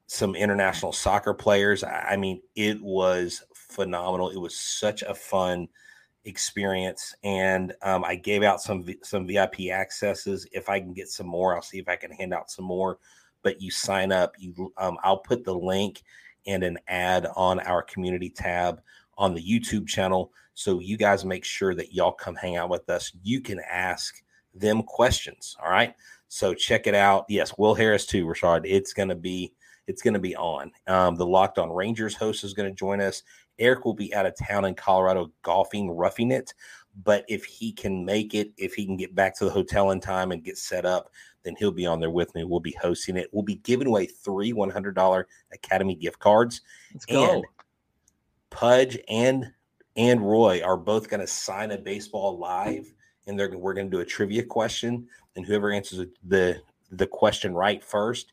some 0.08 0.35
international 0.35 0.90
soccer 0.90 1.35
players. 1.35 1.85
I 1.85 2.16
mean, 2.16 2.42
it 2.56 2.82
was 2.82 3.44
phenomenal. 3.54 4.30
It 4.30 4.38
was 4.38 4.58
such 4.58 5.02
a 5.02 5.14
fun 5.14 5.68
experience 6.24 7.14
and 7.24 7.74
um, 7.82 8.04
i 8.04 8.14
gave 8.14 8.42
out 8.42 8.61
some 8.61 8.87
some 9.02 9.26
vip 9.26 9.58
accesses. 9.70 10.46
If 10.52 10.68
i 10.68 10.78
can 10.78 10.92
get 10.92 11.08
some 11.08 11.26
more 11.26 11.54
i'll 11.54 11.62
see 11.62 11.78
if 11.78 11.88
i 11.88 11.96
can 11.96 12.12
hand 12.12 12.32
out 12.32 12.50
some 12.50 12.64
more 12.64 12.98
but 13.42 13.61
you 13.61 13.70
sign 13.70 14.12
up 14.12 14.35
you 14.38 14.72
um, 14.76 14.98
i'll 15.02 15.18
put 15.18 15.44
the 15.44 15.54
link 15.54 16.02
and 16.46 16.62
an 16.62 16.78
ad 16.88 17.26
on 17.37 17.61
our 17.61 17.82
community 17.82 18.30
tab 18.30 18.80
on 19.18 19.35
the 19.35 19.42
youtube 19.42 19.87
channel 19.88 20.32
so 20.54 20.80
you 20.80 20.96
guys 20.96 21.24
make 21.24 21.44
sure 21.44 21.74
that 21.74 21.92
y'all 21.92 22.12
come 22.12 22.35
hang 22.35 22.56
out 22.56 22.68
with 22.68 22.88
us. 22.90 23.12
You 23.22 23.40
can 23.40 23.61
ask 23.70 24.22
them 24.54 24.82
questions 24.82 25.56
all 25.62 25.70
right? 25.70 25.94
So 26.28 26.54
check 26.54 26.87
it 26.87 26.94
out. 26.94 27.26
Yes 27.28 27.56
will 27.58 27.74
harris 27.74 28.06
too 28.06 28.26
rashad. 28.26 28.62
It's 28.64 28.92
going 28.92 29.08
to 29.08 29.14
be 29.14 29.52
it's 29.86 30.02
going 30.02 30.14
to 30.14 30.20
be 30.20 30.36
on 30.36 30.70
um, 30.86 31.16
the 31.16 31.26
locked 31.26 31.58
on 31.58 31.70
rangers 31.70 32.14
host 32.14 32.44
is 32.44 32.54
going 32.54 32.68
to 32.68 32.74
join 32.74 33.00
us 33.00 33.22
Eric 33.58 33.84
will 33.84 33.94
be 33.94 34.14
out 34.14 34.26
of 34.26 34.34
town 34.36 34.64
in 34.64 34.74
Colorado 34.74 35.30
golfing, 35.42 35.90
roughing 35.90 36.30
it. 36.32 36.54
But 37.04 37.24
if 37.28 37.44
he 37.44 37.72
can 37.72 38.04
make 38.04 38.34
it, 38.34 38.52
if 38.56 38.74
he 38.74 38.84
can 38.84 38.96
get 38.96 39.14
back 39.14 39.36
to 39.38 39.44
the 39.44 39.50
hotel 39.50 39.92
in 39.92 40.00
time 40.00 40.32
and 40.32 40.44
get 40.44 40.58
set 40.58 40.84
up, 40.84 41.10
then 41.42 41.54
he'll 41.58 41.72
be 41.72 41.86
on 41.86 42.00
there 42.00 42.10
with 42.10 42.34
me. 42.34 42.44
We'll 42.44 42.60
be 42.60 42.76
hosting 42.80 43.16
it. 43.16 43.28
We'll 43.32 43.42
be 43.42 43.56
giving 43.56 43.86
away 43.86 44.06
three 44.06 44.52
$100 44.52 45.24
Academy 45.52 45.94
gift 45.94 46.18
cards. 46.18 46.60
Let's 46.92 47.06
go. 47.06 47.36
And 47.36 47.44
Pudge 48.50 48.98
and 49.08 49.52
and 49.96 50.22
Roy 50.22 50.62
are 50.62 50.76
both 50.76 51.08
going 51.08 51.20
to 51.20 51.26
sign 51.26 51.70
a 51.70 51.78
baseball 51.78 52.38
live, 52.38 52.92
and 53.26 53.38
they're 53.38 53.56
we're 53.56 53.74
going 53.74 53.90
to 53.90 53.96
do 53.96 54.00
a 54.00 54.06
trivia 54.06 54.42
question, 54.42 55.06
and 55.36 55.46
whoever 55.46 55.70
answers 55.70 56.06
the 56.26 56.60
the 56.90 57.06
question 57.06 57.54
right 57.54 57.82
first, 57.82 58.32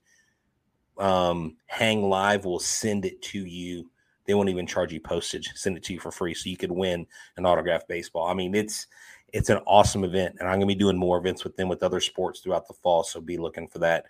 um, 0.99 1.55
Hang 1.65 2.03
Live 2.03 2.45
will 2.45 2.59
send 2.59 3.05
it 3.05 3.21
to 3.23 3.45
you. 3.45 3.89
They 4.25 4.33
won't 4.35 4.49
even 4.49 4.67
charge 4.67 4.93
you 4.93 4.99
postage. 4.99 5.49
Send 5.55 5.75
it 5.77 5.83
to 5.85 5.93
you 5.93 5.99
for 5.99 6.11
free, 6.11 6.33
so 6.33 6.49
you 6.49 6.57
could 6.57 6.71
win 6.71 7.07
an 7.37 7.45
autographed 7.45 7.87
baseball. 7.87 8.27
I 8.27 8.33
mean, 8.33 8.53
it's 8.53 8.87
it's 9.33 9.49
an 9.49 9.59
awesome 9.65 10.03
event, 10.03 10.35
and 10.39 10.47
I'm 10.47 10.55
going 10.59 10.67
to 10.67 10.75
be 10.75 10.75
doing 10.75 10.97
more 10.97 11.17
events 11.17 11.43
with 11.43 11.55
them 11.55 11.67
with 11.67 11.83
other 11.83 11.99
sports 11.99 12.39
throughout 12.39 12.67
the 12.67 12.73
fall. 12.73 13.03
So 13.03 13.21
be 13.21 13.37
looking 13.37 13.67
for 13.67 13.79
that. 13.79 14.05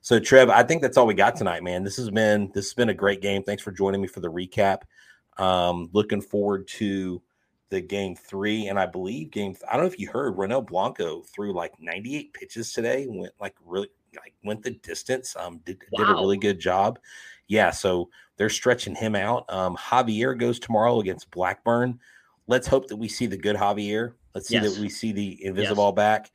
So 0.00 0.18
Trev, 0.18 0.50
I 0.50 0.62
think 0.62 0.82
that's 0.82 0.96
all 0.96 1.06
we 1.06 1.14
got 1.14 1.36
tonight, 1.36 1.62
man. 1.62 1.84
This 1.84 1.96
has 1.96 2.10
been 2.10 2.50
this 2.54 2.66
has 2.66 2.74
been 2.74 2.88
a 2.90 2.94
great 2.94 3.20
game. 3.20 3.42
Thanks 3.42 3.62
for 3.62 3.72
joining 3.72 4.00
me 4.00 4.08
for 4.08 4.20
the 4.20 4.30
recap. 4.30 4.82
Um, 5.36 5.88
looking 5.92 6.20
forward 6.20 6.66
to 6.68 7.22
the 7.70 7.80
game 7.80 8.16
three, 8.16 8.68
and 8.68 8.78
I 8.78 8.86
believe 8.86 9.30
game. 9.30 9.54
I 9.68 9.74
don't 9.74 9.84
know 9.84 9.92
if 9.92 9.98
you 9.98 10.08
heard 10.08 10.36
Ronel 10.36 10.66
Blanco 10.66 11.22
threw 11.22 11.52
like 11.52 11.72
98 11.78 12.32
pitches 12.32 12.72
today. 12.72 13.06
Went 13.08 13.32
like 13.40 13.54
really 13.64 13.88
like 14.14 14.34
went 14.42 14.62
the 14.62 14.70
distance. 14.70 15.36
Um, 15.36 15.60
did 15.64 15.82
wow. 15.92 16.04
did 16.04 16.12
a 16.12 16.14
really 16.14 16.38
good 16.38 16.58
job. 16.58 16.98
Yeah, 17.46 17.70
so 17.70 18.10
they're 18.36 18.50
stretching 18.50 18.94
him 18.94 19.14
out. 19.14 19.44
Um, 19.48 19.76
Javier 19.76 20.38
goes 20.38 20.58
tomorrow 20.58 21.00
against 21.00 21.30
Blackburn. 21.30 21.98
Let's 22.46 22.66
hope 22.66 22.88
that 22.88 22.96
we 22.96 23.08
see 23.08 23.26
the 23.26 23.36
good 23.36 23.56
Javier. 23.56 24.14
Let's 24.34 24.48
see 24.48 24.54
yes. 24.54 24.74
that 24.74 24.80
we 24.80 24.88
see 24.88 25.12
the 25.12 25.44
invisible 25.44 25.86
yes. 25.86 25.94
back, 25.94 26.30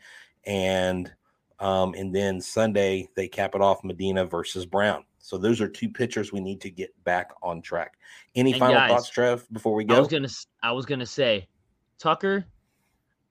and 0.46 1.12
um, 1.60 1.93
and 1.93 2.13
then 2.13 2.41
Sunday 2.41 3.10
they 3.15 3.28
cap 3.28 3.56
it 3.56 3.62
off 3.62 3.84
Medina 3.84 4.26
versus 4.26 4.65
Brown. 4.65 5.04
So 5.23 5.38
those 5.38 5.62
are 5.62 5.69
two 5.69 5.89
pitchers 5.89 6.33
we 6.33 6.41
need 6.41 6.59
to 6.62 6.69
get 6.69 6.91
back 7.05 7.31
on 7.41 7.62
track. 7.62 7.93
Any 8.36 8.51
and 8.51 8.59
final 8.59 8.75
guys, 8.75 8.89
thoughts, 8.89 9.09
Trev, 9.09 9.47
before 9.53 9.73
we 9.73 9.86
go? 9.86 9.95
I 9.95 9.99
was 9.99 10.09
gonna 10.09 10.27
I 10.62 10.73
was 10.73 10.86
gonna 10.86 11.05
say, 11.05 11.47
Tucker, 11.97 12.45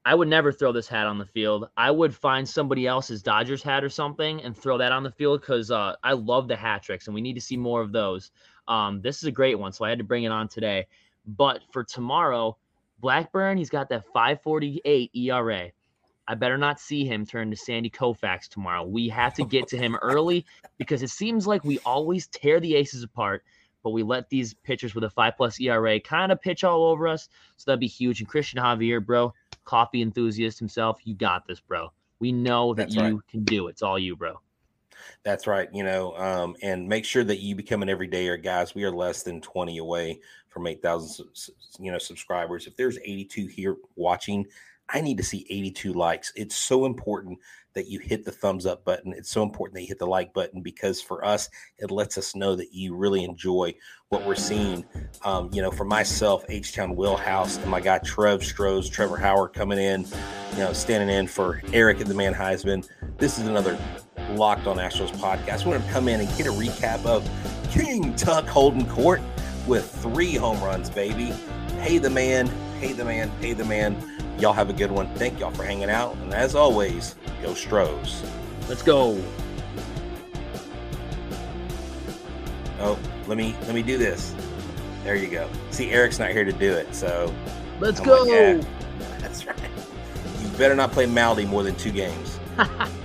I 0.06 0.14
would 0.14 0.28
never 0.28 0.52
throw 0.52 0.72
this 0.72 0.88
hat 0.88 1.06
on 1.06 1.18
the 1.18 1.26
field. 1.26 1.68
I 1.76 1.90
would 1.90 2.14
find 2.14 2.48
somebody 2.48 2.86
else's 2.86 3.22
Dodgers 3.22 3.62
hat 3.62 3.84
or 3.84 3.90
something 3.90 4.42
and 4.42 4.56
throw 4.56 4.78
that 4.78 4.90
on 4.90 5.02
the 5.02 5.10
field 5.10 5.42
because 5.42 5.70
uh, 5.70 5.96
I 6.02 6.14
love 6.14 6.48
the 6.48 6.56
hat 6.56 6.82
tricks 6.82 7.08
and 7.08 7.14
we 7.14 7.20
need 7.20 7.34
to 7.34 7.42
see 7.42 7.58
more 7.58 7.82
of 7.82 7.92
those. 7.92 8.30
Um, 8.68 9.02
this 9.02 9.18
is 9.18 9.24
a 9.24 9.30
great 9.30 9.58
one, 9.58 9.70
so 9.70 9.84
I 9.84 9.90
had 9.90 9.98
to 9.98 10.04
bring 10.04 10.24
it 10.24 10.32
on 10.32 10.48
today. 10.48 10.86
But 11.26 11.60
for 11.72 11.84
tomorrow, 11.84 12.56
Blackburn, 13.00 13.58
he's 13.58 13.68
got 13.68 13.90
that 13.90 14.06
548 14.14 15.10
ERA. 15.14 15.70
I 16.32 16.34
better 16.34 16.56
not 16.56 16.80
see 16.80 17.04
him 17.04 17.26
turn 17.26 17.50
to 17.50 17.56
Sandy 17.58 17.90
Koufax 17.90 18.48
tomorrow. 18.48 18.84
We 18.84 19.06
have 19.10 19.34
to 19.34 19.44
get 19.44 19.68
to 19.68 19.76
him 19.76 19.96
early 20.02 20.46
because 20.78 21.02
it 21.02 21.10
seems 21.10 21.46
like 21.46 21.62
we 21.62 21.78
always 21.80 22.26
tear 22.28 22.58
the 22.58 22.74
aces 22.74 23.02
apart, 23.02 23.44
but 23.82 23.90
we 23.90 24.02
let 24.02 24.30
these 24.30 24.54
pitchers 24.54 24.94
with 24.94 25.04
a 25.04 25.10
five 25.10 25.36
plus 25.36 25.60
ERA 25.60 26.00
kind 26.00 26.32
of 26.32 26.40
pitch 26.40 26.64
all 26.64 26.84
over 26.84 27.06
us. 27.06 27.28
So 27.58 27.64
that'd 27.66 27.80
be 27.80 27.86
huge. 27.86 28.20
And 28.20 28.30
Cristian 28.30 28.62
Javier, 28.62 29.04
bro, 29.04 29.34
coffee 29.66 30.00
enthusiast 30.00 30.58
himself, 30.58 31.00
you 31.04 31.14
got 31.14 31.46
this, 31.46 31.60
bro. 31.60 31.92
We 32.18 32.32
know 32.32 32.72
that 32.72 32.84
That's 32.84 32.94
you 32.94 33.02
right. 33.02 33.28
can 33.28 33.44
do 33.44 33.68
it. 33.68 33.72
It's 33.72 33.82
all 33.82 33.98
you, 33.98 34.16
bro. 34.16 34.40
That's 35.24 35.46
right. 35.46 35.68
You 35.70 35.84
know, 35.84 36.16
um, 36.16 36.56
and 36.62 36.88
make 36.88 37.04
sure 37.04 37.24
that 37.24 37.40
you 37.40 37.54
become 37.54 37.82
an 37.82 37.88
everydayer, 37.90 38.42
guys. 38.42 38.74
We 38.74 38.84
are 38.84 38.90
less 38.90 39.22
than 39.22 39.42
20 39.42 39.76
away 39.76 40.20
from 40.48 40.66
8,000, 40.66 41.26
you 41.78 41.92
know, 41.92 41.98
subscribers. 41.98 42.66
If 42.66 42.76
there's 42.76 42.96
82 42.98 43.48
here 43.48 43.76
watching, 43.96 44.46
I 44.92 45.00
need 45.00 45.16
to 45.16 45.24
see 45.24 45.46
82 45.48 45.92
likes. 45.92 46.32
It's 46.36 46.54
so 46.54 46.84
important 46.84 47.38
that 47.74 47.88
you 47.88 47.98
hit 47.98 48.24
the 48.24 48.30
thumbs 48.30 48.66
up 48.66 48.84
button. 48.84 49.12
It's 49.12 49.30
so 49.30 49.42
important 49.42 49.76
that 49.76 49.82
you 49.82 49.88
hit 49.88 49.98
the 49.98 50.06
like 50.06 50.34
button 50.34 50.60
because 50.60 51.00
for 51.00 51.24
us, 51.24 51.48
it 51.78 51.90
lets 51.90 52.18
us 52.18 52.34
know 52.34 52.54
that 52.54 52.72
you 52.72 52.94
really 52.94 53.24
enjoy 53.24 53.74
what 54.10 54.26
we're 54.26 54.34
seeing. 54.34 54.84
Um, 55.22 55.48
you 55.52 55.62
know, 55.62 55.70
for 55.70 55.84
myself, 55.84 56.44
H 56.48 56.74
Town 56.74 56.94
Wheelhouse, 56.94 57.56
and 57.56 57.70
my 57.70 57.80
guy 57.80 57.98
Trev 57.98 58.44
Stros, 58.44 58.90
Trevor 58.90 59.16
Hauer 59.16 59.52
coming 59.52 59.78
in, 59.78 60.04
you 60.52 60.58
know, 60.58 60.72
standing 60.72 61.14
in 61.14 61.26
for 61.26 61.62
Eric 61.72 62.00
at 62.00 62.06
the 62.06 62.14
Man 62.14 62.34
Huysman. 62.34 62.86
This 63.16 63.38
is 63.38 63.46
another 63.46 63.78
Locked 64.32 64.66
on 64.66 64.76
Astros 64.76 65.10
podcast. 65.12 65.64
We're 65.66 65.78
going 65.78 65.82
to 65.82 65.92
come 65.92 66.08
in 66.08 66.20
and 66.20 66.36
get 66.36 66.46
a 66.46 66.52
recap 66.52 67.04
of 67.04 67.28
King 67.70 68.14
Tuck 68.16 68.46
Holden 68.46 68.86
Court 68.86 69.20
with 69.66 69.90
three 70.02 70.34
home 70.34 70.62
runs, 70.62 70.90
baby. 70.90 71.34
Pay 71.80 71.98
the 71.98 72.10
man, 72.10 72.50
pay 72.78 72.92
the 72.92 73.04
man, 73.04 73.30
pay 73.40 73.52
the 73.52 73.64
man. 73.64 74.11
Y'all 74.38 74.52
have 74.52 74.70
a 74.70 74.72
good 74.72 74.90
one. 74.90 75.12
Thank 75.14 75.40
y'all 75.40 75.50
for 75.50 75.64
hanging 75.64 75.90
out. 75.90 76.16
And 76.16 76.34
as 76.34 76.54
always, 76.54 77.14
go 77.42 77.54
Stros. 77.54 78.22
Let's 78.68 78.82
go. 78.82 79.22
Oh, 82.80 82.98
let 83.26 83.38
me 83.38 83.54
let 83.62 83.74
me 83.74 83.82
do 83.82 83.98
this. 83.98 84.34
There 85.04 85.14
you 85.14 85.28
go. 85.28 85.48
See, 85.70 85.90
Eric's 85.90 86.18
not 86.18 86.30
here 86.30 86.44
to 86.44 86.52
do 86.52 86.72
it, 86.72 86.94
so 86.94 87.32
let's 87.80 88.00
I'm 88.00 88.06
go. 88.06 88.22
Like, 88.22 88.30
yeah, 88.30 88.60
that's 89.18 89.46
right. 89.46 89.56
You 90.40 90.48
better 90.58 90.74
not 90.74 90.92
play 90.92 91.06
Maldy 91.06 91.44
more 91.44 91.62
than 91.62 91.74
two 91.76 91.92
games. 91.92 92.38